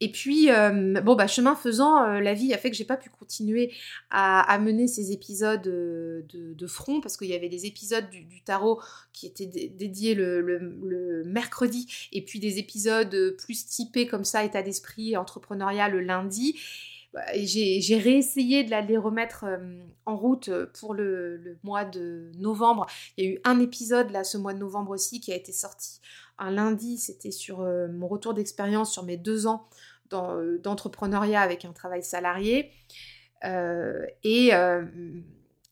Et 0.00 0.10
puis, 0.10 0.50
euh, 0.50 1.00
bon, 1.02 1.16
bah, 1.16 1.26
chemin 1.26 1.56
faisant, 1.56 2.04
euh, 2.04 2.20
la 2.20 2.32
vie 2.32 2.54
a 2.54 2.58
fait 2.58 2.70
que 2.70 2.76
j'ai 2.76 2.84
pas 2.84 2.96
pu 2.96 3.10
continuer 3.10 3.72
à, 4.10 4.58
mener 4.60 4.86
ces 4.86 5.12
épisodes 5.12 5.66
euh, 5.66 6.22
de, 6.32 6.66
front 6.66 7.00
parce 7.00 7.16
qu'il 7.16 7.28
y 7.28 7.34
avait 7.34 7.48
des 7.48 7.66
épisodes 7.66 8.08
du, 8.10 8.42
tarot 8.42 8.80
qui 9.12 9.26
étaient 9.26 9.46
dédiés 9.46 10.14
le, 10.14 11.22
mercredi 11.26 12.08
et 12.12 12.22
puis 12.22 12.38
des 12.38 12.58
épisodes 12.58 13.36
plus 13.38 13.66
typés 13.66 14.06
comme 14.06 14.24
ça, 14.24 14.44
état 14.44 14.62
d'esprit, 14.62 15.16
entrepreneuriat 15.16 15.88
le 15.88 16.00
lundi. 16.00 16.58
Bah, 17.12 17.22
j'ai 17.34 17.98
réessayé 17.98 18.64
de 18.64 18.70
les 18.70 18.96
remettre 18.96 19.44
en 20.06 20.16
route 20.16 20.50
pour 20.78 20.94
le, 20.94 21.36
le, 21.36 21.56
mois 21.62 21.84
de 21.84 22.30
novembre. 22.38 22.86
Il 23.16 23.24
y 23.24 23.28
a 23.28 23.30
eu 23.32 23.40
un 23.44 23.60
épisode 23.60 24.10
là 24.10 24.24
ce 24.24 24.38
mois 24.38 24.54
de 24.54 24.58
novembre 24.58 24.90
aussi 24.90 25.20
qui 25.20 25.32
a 25.32 25.36
été 25.36 25.52
sorti 25.52 26.00
un 26.38 26.50
lundi, 26.50 26.98
c'était 26.98 27.30
sur 27.30 27.60
euh, 27.60 27.88
mon 27.88 28.08
retour 28.08 28.34
d'expérience 28.34 28.92
sur 28.92 29.04
mes 29.04 29.16
deux 29.16 29.46
ans 29.46 29.68
euh, 30.12 30.58
d'entrepreneuriat 30.58 31.40
avec 31.40 31.64
un 31.64 31.72
travail 31.72 32.02
salarié. 32.02 32.70
Euh, 33.44 34.04
et 34.22 34.50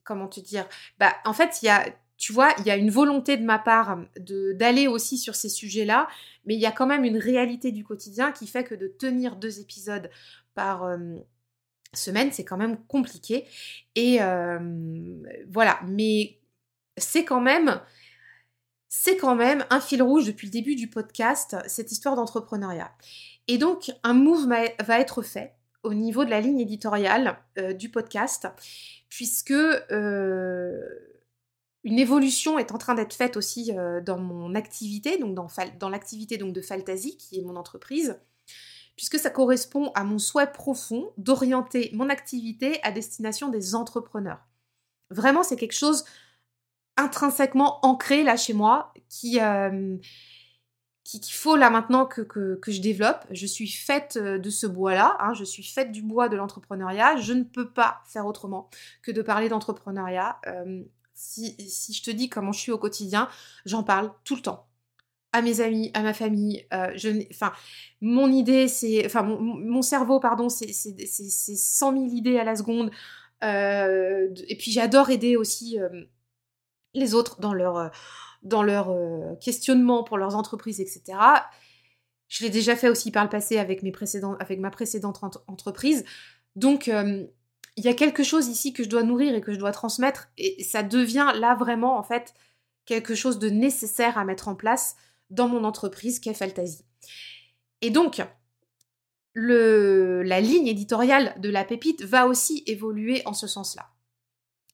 comment 0.04 0.28
te 0.28 0.40
dire 0.40 0.66
bah, 0.98 1.14
En 1.24 1.32
fait, 1.32 1.62
il 1.62 1.66
y 1.66 1.68
a, 1.68 1.86
tu 2.16 2.32
vois, 2.32 2.52
il 2.58 2.66
y 2.66 2.70
a 2.70 2.76
une 2.76 2.90
volonté 2.90 3.36
de 3.36 3.44
ma 3.44 3.58
part 3.58 3.98
d'aller 4.54 4.88
aussi 4.88 5.16
sur 5.16 5.34
ces 5.34 5.48
sujets-là, 5.48 6.08
mais 6.44 6.54
il 6.54 6.60
y 6.60 6.66
a 6.66 6.72
quand 6.72 6.86
même 6.86 7.04
une 7.04 7.18
réalité 7.18 7.72
du 7.72 7.84
quotidien 7.84 8.32
qui 8.32 8.46
fait 8.46 8.64
que 8.64 8.74
de 8.74 8.88
tenir 8.88 9.36
deux 9.36 9.60
épisodes 9.60 10.10
par 10.54 10.86
semaine, 11.94 12.30
c'est 12.30 12.44
quand 12.44 12.58
même 12.58 12.76
compliqué. 12.86 13.46
Et 13.94 14.18
voilà, 15.48 15.80
mais 15.86 16.38
c'est 16.98 17.24
quand 17.24 17.40
même 17.40 17.80
c'est 18.94 19.16
quand 19.16 19.34
même 19.34 19.64
un 19.70 19.80
fil 19.80 20.02
rouge 20.02 20.26
depuis 20.26 20.48
le 20.48 20.52
début 20.52 20.76
du 20.76 20.86
podcast, 20.86 21.56
cette 21.66 21.92
histoire 21.92 22.14
d'entrepreneuriat. 22.14 22.92
Et 23.48 23.56
donc, 23.56 23.90
un 24.02 24.12
move 24.12 24.46
va 24.46 25.00
être 25.00 25.22
fait 25.22 25.54
au 25.82 25.94
niveau 25.94 26.26
de 26.26 26.30
la 26.30 26.42
ligne 26.42 26.60
éditoriale 26.60 27.38
euh, 27.58 27.72
du 27.72 27.88
podcast, 27.88 28.48
puisque 29.08 29.50
euh, 29.50 30.78
une 31.84 31.98
évolution 31.98 32.58
est 32.58 32.70
en 32.70 32.76
train 32.76 32.94
d'être 32.94 33.14
faite 33.14 33.38
aussi 33.38 33.72
euh, 33.78 34.02
dans 34.02 34.18
mon 34.18 34.54
activité, 34.54 35.16
donc 35.16 35.34
dans, 35.34 35.88
l'activité 35.88 36.36
donc 36.36 36.52
de 36.52 36.60
Faltasy, 36.60 37.16
qui 37.16 37.38
est 37.38 37.42
mon 37.42 37.56
entreprise, 37.56 38.20
puisque 38.96 39.18
ça 39.18 39.30
correspond 39.30 39.90
à 39.94 40.04
mon 40.04 40.18
souhait 40.18 40.52
profond 40.52 41.14
d'orienter 41.16 41.88
mon 41.94 42.10
activité 42.10 42.78
à 42.82 42.92
destination 42.92 43.48
des 43.48 43.74
entrepreneurs. 43.74 44.46
Vraiment, 45.08 45.42
c'est 45.42 45.56
quelque 45.56 45.72
chose 45.72 46.04
intrinsèquement 46.96 47.84
ancré 47.84 48.22
là 48.22 48.36
chez 48.36 48.52
moi, 48.52 48.92
qui 49.08 49.40
euh, 49.40 49.96
qu'il 51.04 51.34
faut 51.34 51.56
là 51.56 51.68
maintenant 51.68 52.06
que, 52.06 52.22
que, 52.22 52.72
je 52.72 52.80
développe. 52.80 53.24
Je 53.30 53.46
suis 53.46 53.68
faite 53.68 54.18
euh, 54.20 54.38
de 54.38 54.50
ce 54.50 54.66
bois-là, 54.66 55.16
hein, 55.20 55.34
je 55.34 55.44
suis 55.44 55.64
faite 55.64 55.92
du 55.92 56.02
bois 56.02 56.28
de 56.28 56.36
l'entrepreneuriat. 56.36 57.16
Je 57.16 57.32
ne 57.32 57.42
peux 57.42 57.68
pas 57.68 58.02
faire 58.06 58.26
autrement 58.26 58.70
que 59.02 59.10
de 59.10 59.22
parler 59.22 59.48
d'entrepreneuriat. 59.48 60.38
Euh, 60.46 60.82
si, 61.14 61.56
si, 61.68 61.92
je 61.92 62.02
te 62.02 62.10
dis 62.10 62.28
comment 62.28 62.52
je 62.52 62.60
suis 62.60 62.72
au 62.72 62.78
quotidien, 62.78 63.28
j'en 63.66 63.82
parle 63.82 64.12
tout 64.24 64.36
le 64.36 64.42
temps. 64.42 64.66
À 65.32 65.42
mes 65.42 65.60
amis, 65.60 65.90
à 65.94 66.02
ma 66.02 66.12
famille, 66.12 66.66
je, 66.94 67.26
enfin, 67.30 67.52
mon 68.02 68.30
idée, 68.30 68.68
c'est, 68.68 69.06
enfin, 69.06 69.22
mon, 69.22 69.40
mon, 69.40 69.80
cerveau, 69.80 70.20
pardon, 70.20 70.50
c'est 70.50 70.72
100 70.72 71.92
000 71.92 72.04
idées 72.14 72.38
à 72.38 72.44
la 72.44 72.54
seconde. 72.54 72.90
et 73.42 74.56
puis 74.58 74.72
j'adore 74.72 75.08
aider 75.08 75.36
aussi 75.36 75.78
les 76.94 77.14
autres 77.14 77.40
dans 77.40 77.54
leur, 77.54 77.76
euh, 77.76 77.88
dans 78.42 78.62
leur 78.62 78.90
euh, 78.90 79.34
questionnement 79.40 80.02
pour 80.02 80.18
leurs 80.18 80.36
entreprises, 80.36 80.80
etc. 80.80 81.18
Je 82.28 82.44
l'ai 82.44 82.50
déjà 82.50 82.76
fait 82.76 82.88
aussi 82.88 83.10
par 83.10 83.24
le 83.24 83.30
passé 83.30 83.58
avec, 83.58 83.82
mes 83.82 83.92
précédents, 83.92 84.36
avec 84.40 84.58
ma 84.58 84.70
précédente 84.70 85.20
entreprise. 85.46 86.04
Donc, 86.56 86.88
euh, 86.88 87.26
il 87.76 87.84
y 87.84 87.88
a 87.88 87.94
quelque 87.94 88.22
chose 88.22 88.48
ici 88.48 88.72
que 88.72 88.82
je 88.82 88.88
dois 88.88 89.02
nourrir 89.02 89.34
et 89.34 89.40
que 89.40 89.52
je 89.52 89.58
dois 89.58 89.72
transmettre. 89.72 90.28
Et 90.38 90.62
ça 90.64 90.82
devient 90.82 91.32
là 91.34 91.54
vraiment, 91.54 91.98
en 91.98 92.02
fait, 92.02 92.34
quelque 92.84 93.14
chose 93.14 93.38
de 93.38 93.48
nécessaire 93.48 94.18
à 94.18 94.24
mettre 94.24 94.48
en 94.48 94.54
place 94.54 94.96
dans 95.30 95.48
mon 95.48 95.64
entreprise 95.64 96.20
qu'est 96.20 96.34
Fantasy. 96.34 96.84
Et 97.80 97.90
donc, 97.90 98.22
le, 99.34 100.22
la 100.22 100.40
ligne 100.40 100.66
éditoriale 100.66 101.34
de 101.38 101.48
la 101.48 101.64
pépite 101.64 102.02
va 102.02 102.26
aussi 102.26 102.62
évoluer 102.66 103.22
en 103.24 103.32
ce 103.32 103.46
sens-là. 103.46 103.88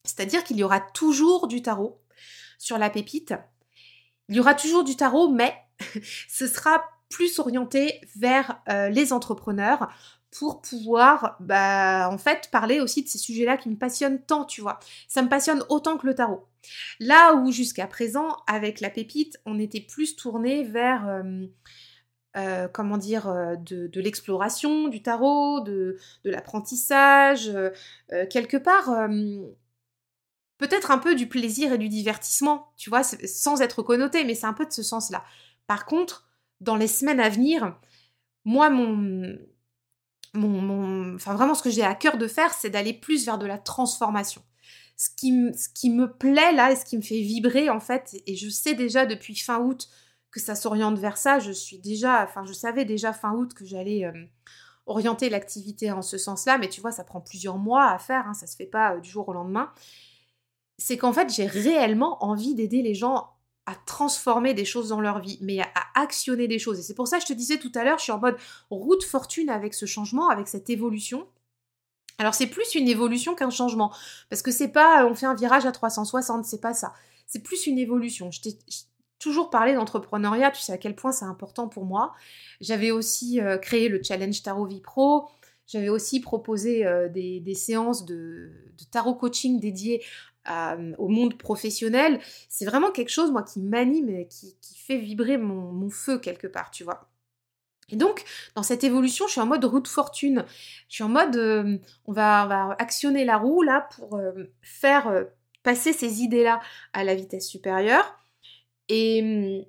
C'est-à-dire 0.04 0.42
qu'il 0.44 0.56
y 0.56 0.64
aura 0.64 0.80
toujours 0.80 1.48
du 1.48 1.62
tarot, 1.62 2.00
sur 2.58 2.78
la 2.78 2.90
pépite. 2.90 3.34
Il 4.28 4.36
y 4.36 4.40
aura 4.40 4.54
toujours 4.54 4.84
du 4.84 4.96
tarot, 4.96 5.28
mais 5.28 5.54
ce 6.28 6.46
sera 6.46 6.82
plus 7.08 7.38
orienté 7.38 8.00
vers 8.16 8.60
euh, 8.68 8.90
les 8.90 9.12
entrepreneurs 9.14 9.88
pour 10.30 10.60
pouvoir, 10.60 11.36
bah, 11.40 12.08
en 12.12 12.18
fait, 12.18 12.48
parler 12.52 12.80
aussi 12.80 13.02
de 13.02 13.08
ces 13.08 13.18
sujets-là 13.18 13.56
qui 13.56 13.68
me 13.70 13.76
passionnent 13.76 14.20
tant, 14.20 14.44
tu 14.44 14.60
vois. 14.60 14.78
Ça 15.08 15.22
me 15.22 15.28
passionne 15.28 15.62
autant 15.68 15.96
que 15.96 16.06
le 16.06 16.14
tarot. 16.14 16.46
Là 17.00 17.34
où 17.34 17.50
jusqu'à 17.50 17.86
présent, 17.86 18.36
avec 18.46 18.80
la 18.80 18.90
pépite, 18.90 19.38
on 19.46 19.58
était 19.58 19.80
plus 19.80 20.16
tourné 20.16 20.64
vers, 20.64 21.08
euh, 21.08 21.46
euh, 22.36 22.68
comment 22.68 22.98
dire, 22.98 23.28
euh, 23.28 23.56
de, 23.56 24.00
l'exploration 24.00 24.88
du 24.88 25.02
tarot, 25.02 25.60
de, 25.60 25.96
de 26.24 26.30
l'apprentissage, 26.30 27.50
quelque 28.30 28.56
part, 28.56 29.08
peut-être 30.58 30.90
un 30.90 30.98
peu 30.98 31.14
du 31.14 31.28
plaisir 31.28 31.72
et 31.72 31.78
du 31.78 31.88
divertissement, 31.88 32.72
tu 32.76 32.90
vois, 32.90 33.02
sans 33.02 33.62
être 33.62 33.82
connoté, 33.82 34.24
mais 34.24 34.34
c'est 34.34 34.46
un 34.46 34.52
peu 34.52 34.66
de 34.66 34.72
ce 34.72 34.82
sens-là. 34.82 35.24
Par 35.66 35.86
contre, 35.86 36.28
dans 36.60 36.76
les 36.76 36.88
semaines 36.88 37.20
à 37.20 37.28
venir, 37.28 37.78
moi, 38.44 38.68
mon, 38.70 39.38
enfin 41.14 41.34
vraiment 41.34 41.54
ce 41.54 41.62
que 41.62 41.70
j'ai 41.70 41.84
à 41.84 41.94
cœur 41.94 42.18
de 42.18 42.26
faire, 42.26 42.52
c'est 42.52 42.70
d'aller 42.70 42.92
plus 42.92 43.24
vers 43.24 43.38
de 43.38 43.46
la 43.46 43.58
transformation. 43.58 44.42
Ce 44.96 45.10
qui, 45.16 45.32
ce 45.56 45.68
qui 45.68 45.90
me 45.90 46.12
plaît 46.12 46.52
là 46.52 46.72
et 46.72 46.76
ce 46.76 46.84
qui 46.84 46.96
me 46.96 47.02
fait 47.02 47.20
vibrer 47.20 47.70
en 47.70 47.78
fait, 47.78 48.20
et 48.26 48.34
je 48.34 48.48
sais 48.48 48.74
déjà 48.74 49.06
depuis 49.06 49.36
fin 49.36 49.60
août 49.60 49.88
que 50.32 50.40
ça 50.40 50.56
s'oriente 50.56 50.98
vers 50.98 51.16
ça, 51.16 51.38
je 51.38 51.52
suis 51.52 51.78
déjà, 51.78 52.24
enfin 52.24 52.44
je 52.44 52.52
savais 52.52 52.84
déjà 52.84 53.12
fin 53.12 53.32
août 53.32 53.54
que 53.54 53.64
j'allais 53.64 54.04
euh, 54.04 54.12
orienter 54.86 55.28
l'activité 55.30 55.92
en 55.92 56.02
ce 56.02 56.18
sens-là, 56.18 56.58
mais 56.58 56.68
tu 56.68 56.80
vois, 56.80 56.90
ça 56.90 57.04
prend 57.04 57.20
plusieurs 57.20 57.58
mois 57.58 57.90
à 57.90 57.98
faire, 57.98 58.26
hein, 58.26 58.34
ça 58.34 58.46
se 58.46 58.56
fait 58.56 58.66
pas 58.66 58.94
euh, 58.94 59.00
du 59.00 59.08
jour 59.08 59.28
au 59.28 59.32
lendemain. 59.32 59.70
C'est 60.78 60.96
qu'en 60.96 61.12
fait, 61.12 61.32
j'ai 61.32 61.46
réellement 61.46 62.24
envie 62.24 62.54
d'aider 62.54 62.82
les 62.82 62.94
gens 62.94 63.28
à 63.66 63.74
transformer 63.74 64.54
des 64.54 64.64
choses 64.64 64.88
dans 64.88 65.00
leur 65.00 65.20
vie, 65.20 65.38
mais 65.42 65.60
à, 65.60 65.68
actionner 65.94 66.48
des 66.48 66.58
choses. 66.58 66.78
Et 66.78 66.82
c'est 66.82 66.94
pour 66.94 67.06
ça 67.06 67.18
que 67.18 67.24
je 67.24 67.28
te 67.28 67.34
disais 67.34 67.58
tout 67.58 67.72
à 67.74 67.84
l'heure, 67.84 67.98
je 67.98 68.04
suis 68.04 68.12
en 68.12 68.18
mode 68.18 68.38
route 68.70 69.04
fortune 69.04 69.50
avec 69.50 69.74
ce 69.74 69.84
changement, 69.84 70.30
avec 70.30 70.48
cette 70.48 70.70
évolution. 70.70 71.26
Alors 72.16 72.34
c'est 72.34 72.46
plus 72.46 72.74
une 72.74 72.88
évolution 72.88 73.34
qu'un 73.34 73.50
changement, 73.50 73.92
parce 74.30 74.40
que 74.40 74.50
c'est 74.50 74.68
pas 74.68 75.06
on 75.06 75.14
fait 75.14 75.26
un 75.26 75.34
virage 75.34 75.66
à 75.66 75.72
360, 75.72 76.46
c'est 76.46 76.60
pas 76.60 76.72
ça. 76.72 76.94
C'est 77.26 77.42
plus 77.42 77.66
une 77.66 77.78
évolution. 77.78 78.30
Je 78.30 78.40
t'ai 78.40 78.58
toujours 79.18 79.50
parlé 79.50 79.74
d'entrepreneuriat, 79.74 80.50
tu 80.50 80.62
sais 80.62 80.72
à 80.72 80.78
quel 80.78 80.96
point 80.96 81.12
c'est 81.12 81.26
important 81.26 81.68
pour 81.68 81.84
moi. 81.84 82.14
J'avais 82.62 82.90
aussi 82.90 83.40
euh, 83.40 83.58
créé 83.58 83.88
le 83.88 84.02
challenge 84.02 84.42
Tarot 84.42 84.66
Vie 84.66 84.80
Pro. 84.80 85.28
J'avais 85.66 85.90
aussi 85.90 86.20
proposé 86.20 86.86
euh, 86.86 87.10
des, 87.10 87.54
séances 87.54 88.06
de, 88.06 88.50
tarot 88.90 89.14
coaching 89.14 89.60
dédiées 89.60 90.02
au 90.98 91.08
monde 91.08 91.36
professionnel, 91.36 92.20
c'est 92.48 92.64
vraiment 92.64 92.90
quelque 92.90 93.10
chose, 93.10 93.30
moi, 93.30 93.42
qui 93.42 93.60
m'anime 93.60 94.08
et 94.08 94.28
qui, 94.28 94.56
fait 94.76 94.98
vibrer 94.98 95.36
mon, 95.36 95.90
feu 95.90 96.18
quelque 96.18 96.46
part, 96.46 96.70
tu 96.70 96.84
vois. 96.84 97.10
Et 97.90 97.96
donc, 97.96 98.24
dans 98.54 98.62
cette 98.62 98.84
évolution, 98.84 99.26
je 99.26 99.32
suis 99.32 99.40
en 99.40 99.46
mode 99.46 99.64
route 99.64 99.88
fortune. 99.88 100.44
Je 100.88 100.94
suis 100.94 101.04
en 101.04 101.08
mode, 101.08 101.36
euh, 101.36 101.78
on, 102.06 102.12
va, 102.12 102.76
actionner 102.78 103.24
la 103.24 103.36
roue 103.36 103.62
là 103.62 103.88
pour 103.96 104.16
euh, 104.16 104.44
faire 104.62 105.08
euh, 105.08 105.24
passer 105.62 105.92
ces 105.92 106.22
idées-là 106.22 106.60
à 106.92 107.04
la 107.04 107.14
vitesse 107.14 107.48
supérieure. 107.48 108.18
Et, 108.88 109.68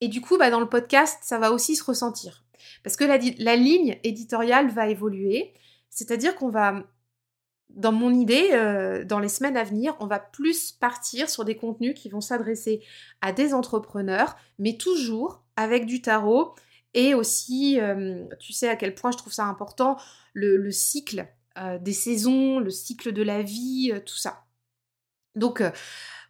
et 0.00 0.08
du 0.08 0.20
coup, 0.20 0.38
bah, 0.38 0.50
dans 0.50 0.60
le 0.60 0.68
podcast, 0.68 1.18
ça 1.22 1.38
va 1.38 1.52
aussi 1.52 1.76
se 1.76 1.84
ressentir. 1.84 2.44
Parce 2.82 2.96
que 2.96 3.04
la 3.04 3.56
ligne 3.56 3.98
éditoriale 4.04 4.70
va 4.70 4.88
évoluer. 4.88 5.52
C'est-à-dire 5.90 6.34
qu'on 6.36 6.50
va 6.50 6.84
dans 7.74 7.92
mon 7.92 8.12
idée, 8.12 8.50
euh, 8.52 9.04
dans 9.04 9.18
les 9.18 9.28
semaines 9.28 9.56
à 9.56 9.64
venir, 9.64 9.96
on 10.00 10.06
va 10.06 10.18
plus 10.18 10.72
partir 10.72 11.28
sur 11.28 11.44
des 11.44 11.56
contenus 11.56 11.94
qui 11.94 12.08
vont 12.08 12.20
s'adresser 12.20 12.82
à 13.20 13.32
des 13.32 13.54
entrepreneurs, 13.54 14.36
mais 14.58 14.76
toujours 14.76 15.42
avec 15.56 15.86
du 15.86 16.02
tarot 16.02 16.54
et 16.94 17.14
aussi, 17.14 17.80
euh, 17.80 18.24
tu 18.40 18.52
sais 18.52 18.68
à 18.68 18.76
quel 18.76 18.94
point 18.94 19.12
je 19.12 19.18
trouve 19.18 19.32
ça 19.32 19.44
important, 19.44 19.96
le, 20.32 20.70
cycle 20.70 21.26
euh, 21.58 21.78
des 21.78 21.92
saisons, 21.92 22.58
le 22.58 22.70
cycle 22.70 23.12
de 23.12 23.22
la 23.22 23.42
vie, 23.42 23.92
tout 24.04 24.16
ça. 24.16 24.44
Donc 25.36 25.62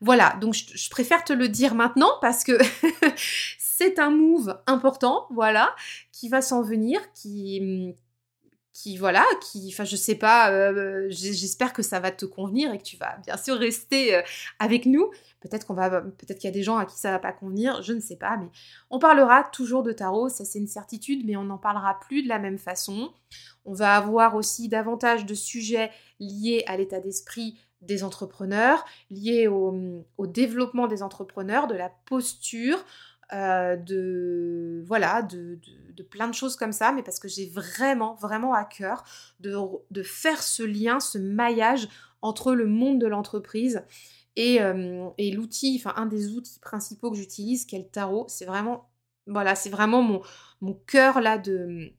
voilà, 0.02 0.36
donc 0.40 0.54
je, 0.54 0.90
préfère 0.90 1.24
te 1.24 1.32
le 1.32 1.48
dire 1.48 1.74
maintenant 1.74 2.10
parce 2.20 2.44
que 2.44 2.58
c'est 3.58 3.98
un 3.98 4.10
move 4.10 4.60
important, 4.66 5.26
voilà, 5.30 5.74
qui 6.12 6.28
va 6.28 6.42
s'en 6.42 6.62
venir, 6.62 7.00
qui, 7.14 7.94
voilà, 8.98 9.24
qui, 9.42 9.68
enfin 9.72 9.84
je 9.84 9.96
sais 9.96 10.14
pas, 10.14 10.50
euh, 10.50 11.06
j'espère 11.10 11.72
que 11.72 11.82
ça 11.82 12.00
va 12.00 12.10
te 12.10 12.24
convenir 12.24 12.72
et 12.72 12.78
que 12.78 12.82
tu 12.82 12.96
vas 12.96 13.18
bien 13.24 13.36
sûr 13.36 13.56
rester 13.56 14.14
euh, 14.14 14.22
avec 14.58 14.86
nous. 14.86 15.10
Peut-être 15.40 15.66
qu'on 15.66 15.74
va, 15.74 16.02
peut-être 16.02 16.38
qu'il 16.38 16.48
y 16.48 16.52
a 16.52 16.54
des 16.54 16.62
gens 16.62 16.76
à 16.76 16.84
qui 16.84 16.98
ça 16.98 17.10
va 17.10 17.18
pas 17.18 17.32
convenir, 17.32 17.82
je 17.82 17.92
ne 17.92 18.00
sais 18.00 18.16
pas, 18.16 18.36
mais 18.36 18.48
on 18.90 18.98
parlera 18.98 19.44
toujours 19.44 19.82
de 19.82 19.92
tarot, 19.92 20.28
ça 20.28 20.44
c'est 20.44 20.58
une 20.58 20.66
certitude, 20.66 21.24
mais 21.26 21.36
on 21.36 21.44
n'en 21.44 21.58
parlera 21.58 21.98
plus 22.00 22.22
de 22.22 22.28
la 22.28 22.38
même 22.38 22.58
façon. 22.58 23.12
On 23.64 23.72
va 23.72 23.96
avoir 23.96 24.34
aussi 24.34 24.68
davantage 24.68 25.26
de 25.26 25.34
sujets 25.34 25.90
liés 26.18 26.64
à 26.66 26.76
l'état 26.76 27.00
d'esprit 27.00 27.58
des 27.80 28.04
entrepreneurs, 28.04 28.84
liés 29.10 29.48
au 29.48 30.26
développement 30.26 30.86
des 30.86 31.02
entrepreneurs, 31.02 31.66
de 31.66 31.74
la 31.74 31.90
posture, 32.06 32.78
euh, 33.32 33.76
de 33.76 34.82
voilà, 34.86 35.22
de, 35.22 35.58
plein 36.10 36.28
de 36.28 36.34
choses 36.34 36.56
comme 36.56 36.72
ça, 36.72 36.92
mais 36.92 37.02
parce 37.02 37.20
que 37.20 37.28
j'ai 37.28 37.46
vraiment, 37.46 38.14
vraiment 38.14 38.54
à 38.54 38.64
cœur 38.64 39.04
de, 39.38 40.02
faire 40.02 40.42
ce 40.42 40.62
lien, 40.62 40.98
ce 40.98 41.18
maillage 41.18 41.88
entre 42.22 42.54
le 42.54 42.66
monde 42.66 42.98
de 42.98 43.06
l'entreprise 43.06 43.82
et, 44.34 44.62
euh, 44.62 45.08
et 45.18 45.30
l'outil, 45.30 45.76
enfin 45.78 45.92
un 45.96 46.06
des 46.06 46.30
outils 46.30 46.58
principaux 46.58 47.10
que 47.10 47.16
j'utilise, 47.16 47.66
qui 47.66 47.76
est 47.76 47.80
le 47.80 47.88
tarot. 47.88 48.24
C'est 48.28 48.46
vraiment, 48.46 48.90
voilà, 49.26 49.54
c'est 49.54 49.70
vraiment 49.70 50.02
mon, 50.02 50.22
mon 50.60 50.74
cœur 50.74 51.20
là 51.20 51.36
de, 51.36 51.92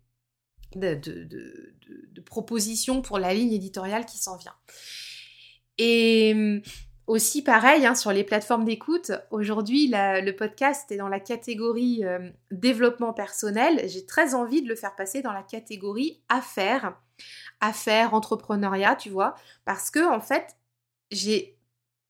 de, 0.76 0.96
de, 0.96 1.24
de, 1.24 2.22
proposition 2.22 3.02
pour 3.02 3.20
la 3.20 3.34
ligne 3.34 3.54
éditoriale 3.54 4.06
qui 4.06 4.18
s'en 4.18 4.38
vient. 4.38 4.56
Et 5.78 6.62
aussi 7.12 7.44
pareil, 7.44 7.86
hein, 7.86 7.94
sur 7.94 8.14
les 8.14 8.24
plateformes 8.24 8.64
d'écoute, 8.64 9.12
aujourd'hui 9.32 9.92
le 9.92 10.32
podcast 10.32 10.90
est 10.94 10.98
dans 10.98 11.10
la 11.10 11.20
catégorie 11.20 12.06
euh, 12.06 12.30
développement 12.52 13.12
personnel. 13.12 13.82
J'ai 13.90 14.06
très 14.06 14.34
envie 14.34 14.62
de 14.62 14.70
le 14.70 14.78
faire 14.78 14.96
passer 14.96 15.22
dans 15.22 15.34
la 15.34 15.44
catégorie 15.44 16.24
affaires, 16.30 16.98
affaires, 17.60 18.14
entrepreneuriat, 18.14 18.96
tu 18.96 19.10
vois, 19.10 19.36
parce 19.66 19.92
que 19.92 20.10
en 20.10 20.22
fait, 20.22 20.56
j'ai 21.12 21.58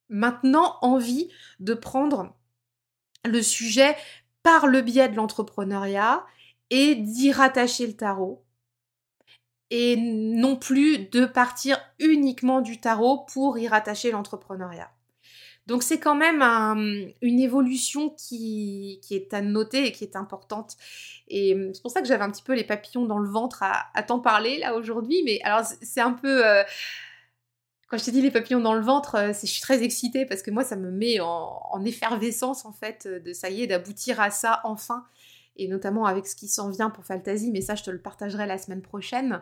maintenant 0.10 0.78
envie 0.84 1.32
de 1.60 1.74
prendre 1.74 2.36
le 3.26 3.42
sujet 3.42 3.96
par 4.44 4.68
le 4.68 4.82
biais 4.82 5.10
de 5.10 5.16
l'entrepreneuriat 5.16 6.24
et 6.70 6.94
d'y 6.94 7.32
rattacher 7.32 7.88
le 7.88 7.94
tarot 7.94 8.46
et 9.72 9.96
non 9.96 10.58
plus 10.58 11.00
de 11.10 11.26
partir 11.26 11.80
uniquement 11.98 12.60
du 12.60 12.80
tarot 12.80 13.26
pour 13.34 13.58
y 13.58 13.70
rattacher 13.70 14.12
l'entrepreneuriat. 14.12 14.92
Donc 15.66 15.84
c'est 15.84 16.00
quand 16.00 16.16
même 16.16 16.42
une 17.22 17.40
évolution 17.40 18.10
qui, 18.10 19.00
est 19.10 19.34
à 19.34 19.42
noter 19.42 19.88
et 19.88 19.92
qui 19.94 20.04
est 20.04 20.18
importante. 20.18 20.76
Et 21.30 21.54
hum, 21.54 21.74
c'est 21.74 21.82
pour 21.82 21.92
ça 21.92 22.02
que 22.02 22.08
j'avais 22.08 22.24
un 22.24 22.32
petit 22.32 22.44
peu 22.44 22.54
les 22.54 22.66
papillons 22.66 23.06
dans 23.06 23.20
le 23.20 23.30
ventre 23.30 23.64
à, 23.64 24.04
t'en 24.04 24.20
parler 24.20 24.60
là 24.60 24.76
aujourd'hui. 24.76 25.24
Mais 25.24 25.40
alors 25.44 25.66
c'est 25.82 26.02
un 26.02 26.14
peu... 26.14 26.46
Euh, 26.46 26.64
quand 27.88 27.98
je 27.98 28.06
t'ai 28.06 28.12
dit 28.12 28.22
les 28.22 28.32
papillons 28.32 28.60
dans 28.60 28.74
le 28.74 28.82
ventre, 28.82 29.16
euh, 29.16 29.34
je 29.34 29.46
suis 29.46 29.62
très 29.62 29.84
excitée 29.84 30.26
parce 30.26 30.42
que 30.42 30.52
moi 30.52 30.66
ça 30.66 30.76
me 30.76 30.92
met 30.92 31.22
en, 31.22 31.62
en 31.72 31.86
effervescence 31.86 32.66
en 32.66 32.74
fait 32.74 33.08
de 33.08 33.32
ça 33.32 33.50
y 33.50 33.64
est 33.64 33.68
d'aboutir 33.68 34.20
à 34.20 34.32
ça 34.32 34.60
enfin. 34.66 35.06
Et 35.56 35.68
notamment 35.70 36.06
avec 36.06 36.28
ce 36.28 36.36
qui 36.36 36.48
s'en 36.48 36.70
vient 36.70 36.90
pour 36.90 37.06
Fantasy, 37.06 37.52
mais 37.52 37.62
ça 37.62 37.76
je 37.76 37.84
te 37.84 37.92
le 37.92 38.02
partagerai 38.02 38.48
la 38.48 38.58
semaine 38.58 38.82
prochaine. 38.82 39.42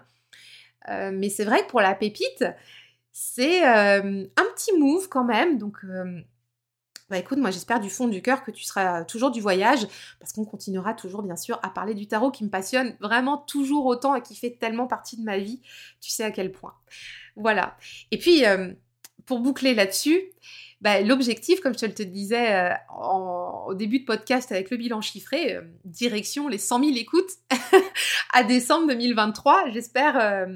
Euh, 0.88 1.12
mais 1.14 1.30
c'est 1.30 1.46
vrai 1.46 1.64
que 1.64 1.70
pour 1.70 1.82
la 1.82 1.94
pépite, 1.94 2.46
c'est 3.12 3.68
euh, 3.68 4.26
un 4.36 4.46
petit 4.56 4.78
move 4.78 5.10
quand 5.10 5.24
même. 5.24 5.58
Donc, 5.58 5.78
euh, 5.84 6.22
bah 7.10 7.18
écoute, 7.18 7.40
moi 7.40 7.52
j'espère 7.52 7.80
du 7.80 7.90
fond 7.90 8.08
du 8.08 8.22
cœur 8.22 8.44
que 8.44 8.52
tu 8.52 8.64
seras 8.64 9.04
toujours 9.04 9.32
du 9.32 9.42
voyage, 9.42 9.88
parce 10.20 10.32
qu'on 10.32 10.46
continuera 10.46 10.94
toujours 10.94 11.24
bien 11.24 11.36
sûr 11.36 11.60
à 11.64 11.70
parler 11.70 11.96
du 11.96 12.08
tarot 12.08 12.32
qui 12.32 12.44
me 12.44 12.50
passionne 12.50 12.96
vraiment 13.00 13.38
toujours 13.38 13.86
autant 13.88 14.16
et 14.16 14.22
qui 14.22 14.36
fait 14.36 14.58
tellement 14.60 14.88
partie 14.88 15.18
de 15.18 15.24
ma 15.24 15.38
vie. 15.38 15.62
Tu 16.02 16.12
sais 16.12 16.24
à 16.24 16.32
quel 16.32 16.52
point. 16.52 16.76
Voilà. 17.36 17.76
Et 18.12 18.20
puis, 18.20 18.44
pour 19.26 19.40
boucler 19.40 19.74
là-dessus, 19.74 20.22
bah, 20.82 21.02
l'objectif, 21.02 21.62
comme 21.62 21.74
je 21.74 21.88
te 21.88 22.04
le 22.04 22.10
disais 22.10 22.76
au 22.96 23.74
début 23.74 24.02
de 24.02 24.06
podcast 24.06 24.52
avec 24.52 24.70
le 24.70 24.78
bilan 24.78 25.02
chiffré, 25.02 25.58
direction 25.86 26.48
les 26.48 26.60
100 26.60 26.84
000 26.84 26.96
écoutes 26.96 27.32
à 28.34 28.44
décembre 28.44 28.88
2023. 28.88 29.70
J'espère 29.72 30.48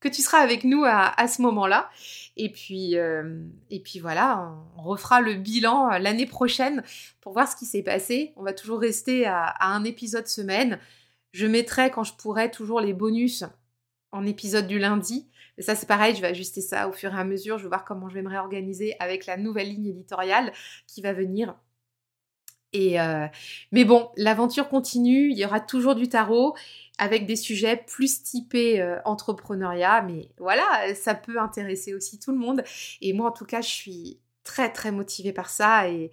que 0.00 0.08
tu 0.08 0.22
seras 0.22 0.38
avec 0.38 0.64
nous 0.64 0.84
à, 0.84 1.28
ce 1.28 1.42
moment-là. 1.42 1.90
Et 2.36 2.50
puis, 2.50 2.96
euh, 2.96 3.42
et 3.68 3.80
puis 3.80 3.98
voilà, 4.00 4.54
on 4.76 4.82
refera 4.82 5.20
le 5.20 5.34
bilan 5.34 5.92
euh, 5.92 5.98
l'année 5.98 6.26
prochaine 6.26 6.82
pour 7.20 7.34
voir 7.34 7.46
ce 7.46 7.54
qui 7.54 7.66
s'est 7.66 7.82
passé. 7.82 8.32
On 8.36 8.42
va 8.42 8.54
toujours 8.54 8.80
rester 8.80 9.26
à, 9.26 9.54
un 9.60 9.84
épisode 9.84 10.26
semaine. 10.26 10.78
Je 11.32 11.46
mettrai 11.46 11.90
quand 11.90 12.02
je 12.02 12.14
pourrai 12.14 12.50
toujours 12.50 12.80
les 12.80 12.94
bonus 12.94 13.44
en 14.10 14.26
épisode 14.26 14.66
du 14.66 14.78
lundi. 14.78 15.28
Et 15.58 15.62
ça, 15.62 15.74
c'est 15.74 15.86
pareil, 15.86 16.16
je 16.16 16.22
vais 16.22 16.28
ajuster 16.28 16.62
ça 16.62 16.88
au 16.88 16.92
fur 16.92 17.14
et 17.14 17.18
à 17.18 17.24
mesure. 17.24 17.58
Je 17.58 17.64
vais 17.64 17.68
voir 17.68 17.84
comment 17.84 18.08
je 18.08 18.14
vais 18.14 18.22
me 18.22 18.30
réorganiser 18.30 18.96
avec 18.98 19.26
la 19.26 19.36
nouvelle 19.36 19.68
ligne 19.68 19.88
éditoriale 19.88 20.52
qui 20.86 21.02
va 21.02 21.12
venir. 21.12 21.54
Et 22.72 23.00
euh, 23.00 23.26
mais 23.72 23.84
bon, 23.84 24.10
l'aventure 24.16 24.68
continue, 24.68 25.30
il 25.30 25.38
y 25.38 25.44
aura 25.44 25.60
toujours 25.60 25.96
du 25.96 26.08
tarot 26.08 26.54
avec 27.00 27.24
des 27.24 27.34
sujets 27.34 27.78
plus 27.78 28.22
typés 28.22 28.80
euh, 28.80 28.98
entrepreneuriat, 29.06 30.02
mais 30.02 30.28
voilà, 30.38 30.94
ça 30.94 31.14
peut 31.14 31.40
intéresser 31.40 31.94
aussi 31.94 32.20
tout 32.20 32.30
le 32.30 32.36
monde. 32.36 32.62
Et 33.00 33.14
moi, 33.14 33.30
en 33.30 33.32
tout 33.32 33.46
cas, 33.46 33.62
je 33.62 33.68
suis 33.68 34.18
très 34.44 34.70
très 34.70 34.92
motivée 34.92 35.32
par 35.32 35.48
ça 35.48 35.88
et, 35.88 36.10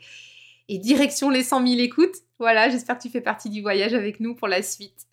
et 0.70 0.78
direction 0.78 1.30
les 1.30 1.44
100 1.44 1.68
000 1.68 1.80
écoutes. 1.82 2.16
Voilà, 2.40 2.70
j'espère 2.70 2.98
que 2.98 3.04
tu 3.04 3.10
fais 3.10 3.22
partie 3.22 3.50
du 3.50 3.62
voyage 3.62 3.94
avec 3.94 4.22
nous 4.22 4.34
pour 4.34 4.48
la 4.48 4.64
suite. 4.64 5.08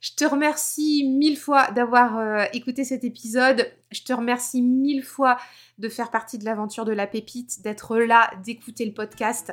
Je 0.00 0.12
te 0.16 0.24
remercie 0.24 1.06
mille 1.06 1.36
fois 1.36 1.70
d'avoir 1.72 2.16
euh, 2.16 2.44
écouté 2.54 2.84
cet 2.84 3.04
épisode. 3.04 3.70
Je 3.90 4.02
te 4.02 4.14
remercie 4.14 4.62
mille 4.62 5.02
fois 5.02 5.36
de 5.78 5.90
faire 5.90 6.10
partie 6.10 6.38
de 6.38 6.46
l'aventure 6.46 6.86
de 6.86 6.92
la 6.92 7.06
pépite, 7.06 7.60
d'être 7.62 7.98
là, 7.98 8.30
d'écouter 8.42 8.86
le 8.86 8.92
podcast, 8.92 9.52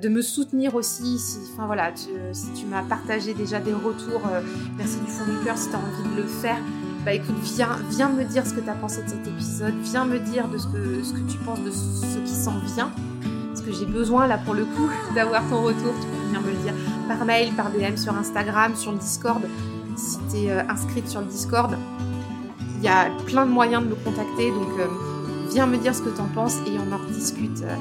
de 0.00 0.08
me 0.08 0.22
soutenir 0.22 0.76
aussi. 0.76 1.20
Voilà, 1.58 1.92
si 1.94 2.52
tu 2.54 2.64
m'as 2.64 2.82
partagé 2.84 3.34
déjà 3.34 3.60
des 3.60 3.74
retours, 3.74 4.26
euh, 4.28 4.40
merci 4.78 4.98
du 4.98 5.10
fond 5.10 5.30
du 5.30 5.44
cœur 5.44 5.58
si 5.58 5.68
tu 5.68 5.74
as 5.74 5.78
envie 5.78 6.16
de 6.16 6.22
le 6.22 6.26
faire. 6.26 6.58
Bah 7.04 7.12
écoute, 7.12 7.36
viens, 7.42 7.78
viens 7.90 8.08
me 8.08 8.24
dire 8.24 8.46
ce 8.46 8.54
que 8.54 8.60
tu 8.60 8.70
as 8.70 8.74
pensé 8.74 9.02
de 9.02 9.10
cet 9.10 9.26
épisode, 9.26 9.74
viens 9.82 10.06
me 10.06 10.20
dire 10.20 10.48
de 10.48 10.56
ce 10.56 10.68
que, 10.68 11.02
ce 11.02 11.12
que 11.12 11.30
tu 11.30 11.36
penses 11.36 11.60
de 11.60 11.70
ce 11.70 12.18
qui 12.18 12.32
s'en 12.32 12.58
vient. 12.60 12.90
Parce 13.48 13.60
que 13.60 13.72
j'ai 13.72 13.86
besoin 13.86 14.26
là 14.26 14.38
pour 14.38 14.54
le 14.54 14.64
coup 14.64 14.88
d'avoir 15.14 15.46
ton 15.50 15.62
retour. 15.62 15.92
Tu 16.00 16.06
peux 16.06 16.26
venir 16.28 16.40
me 16.40 16.50
le 16.50 16.56
dire 16.62 16.74
par 17.08 17.26
mail, 17.26 17.52
par 17.52 17.70
DM 17.70 17.96
sur 17.96 18.16
Instagram, 18.16 18.74
sur 18.74 18.92
le 18.92 18.98
Discord 18.98 19.42
si 19.96 20.18
tu 20.30 20.36
es 20.44 20.50
euh, 20.50 20.62
inscrite 20.68 21.08
sur 21.08 21.20
le 21.20 21.26
Discord. 21.26 21.76
Il 22.78 22.84
y 22.84 22.88
a 22.88 23.06
plein 23.26 23.46
de 23.46 23.50
moyens 23.50 23.84
de 23.84 23.90
me 23.90 23.94
contacter, 23.94 24.50
donc 24.50 24.68
euh, 24.78 24.86
viens 25.50 25.66
me 25.66 25.76
dire 25.76 25.94
ce 25.94 26.02
que 26.02 26.10
tu 26.10 26.20
en 26.20 26.26
penses 26.26 26.56
et 26.66 26.72
on 26.78 26.92
en 26.92 26.98
rediscute 26.98 27.62
euh, 27.62 27.74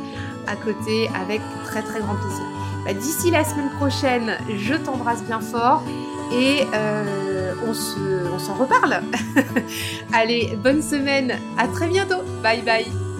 à 0.47 0.55
côté 0.55 1.09
avec 1.19 1.41
très 1.65 1.81
très 1.81 1.99
grand 1.99 2.15
plaisir. 2.15 2.43
Bah, 2.85 2.93
d'ici 2.93 3.31
la 3.31 3.43
semaine 3.43 3.69
prochaine, 3.77 4.37
je 4.57 4.75
t'embrasse 4.75 5.23
bien 5.23 5.39
fort 5.39 5.83
et 6.33 6.63
on 7.67 8.39
s'en 8.39 8.53
reparle. 8.55 9.01
Allez, 10.13 10.57
bonne 10.63 10.81
semaine, 10.81 11.33
à 11.57 11.67
très 11.67 11.87
bientôt, 11.87 12.23
bye 12.41 12.61
bye 12.61 13.10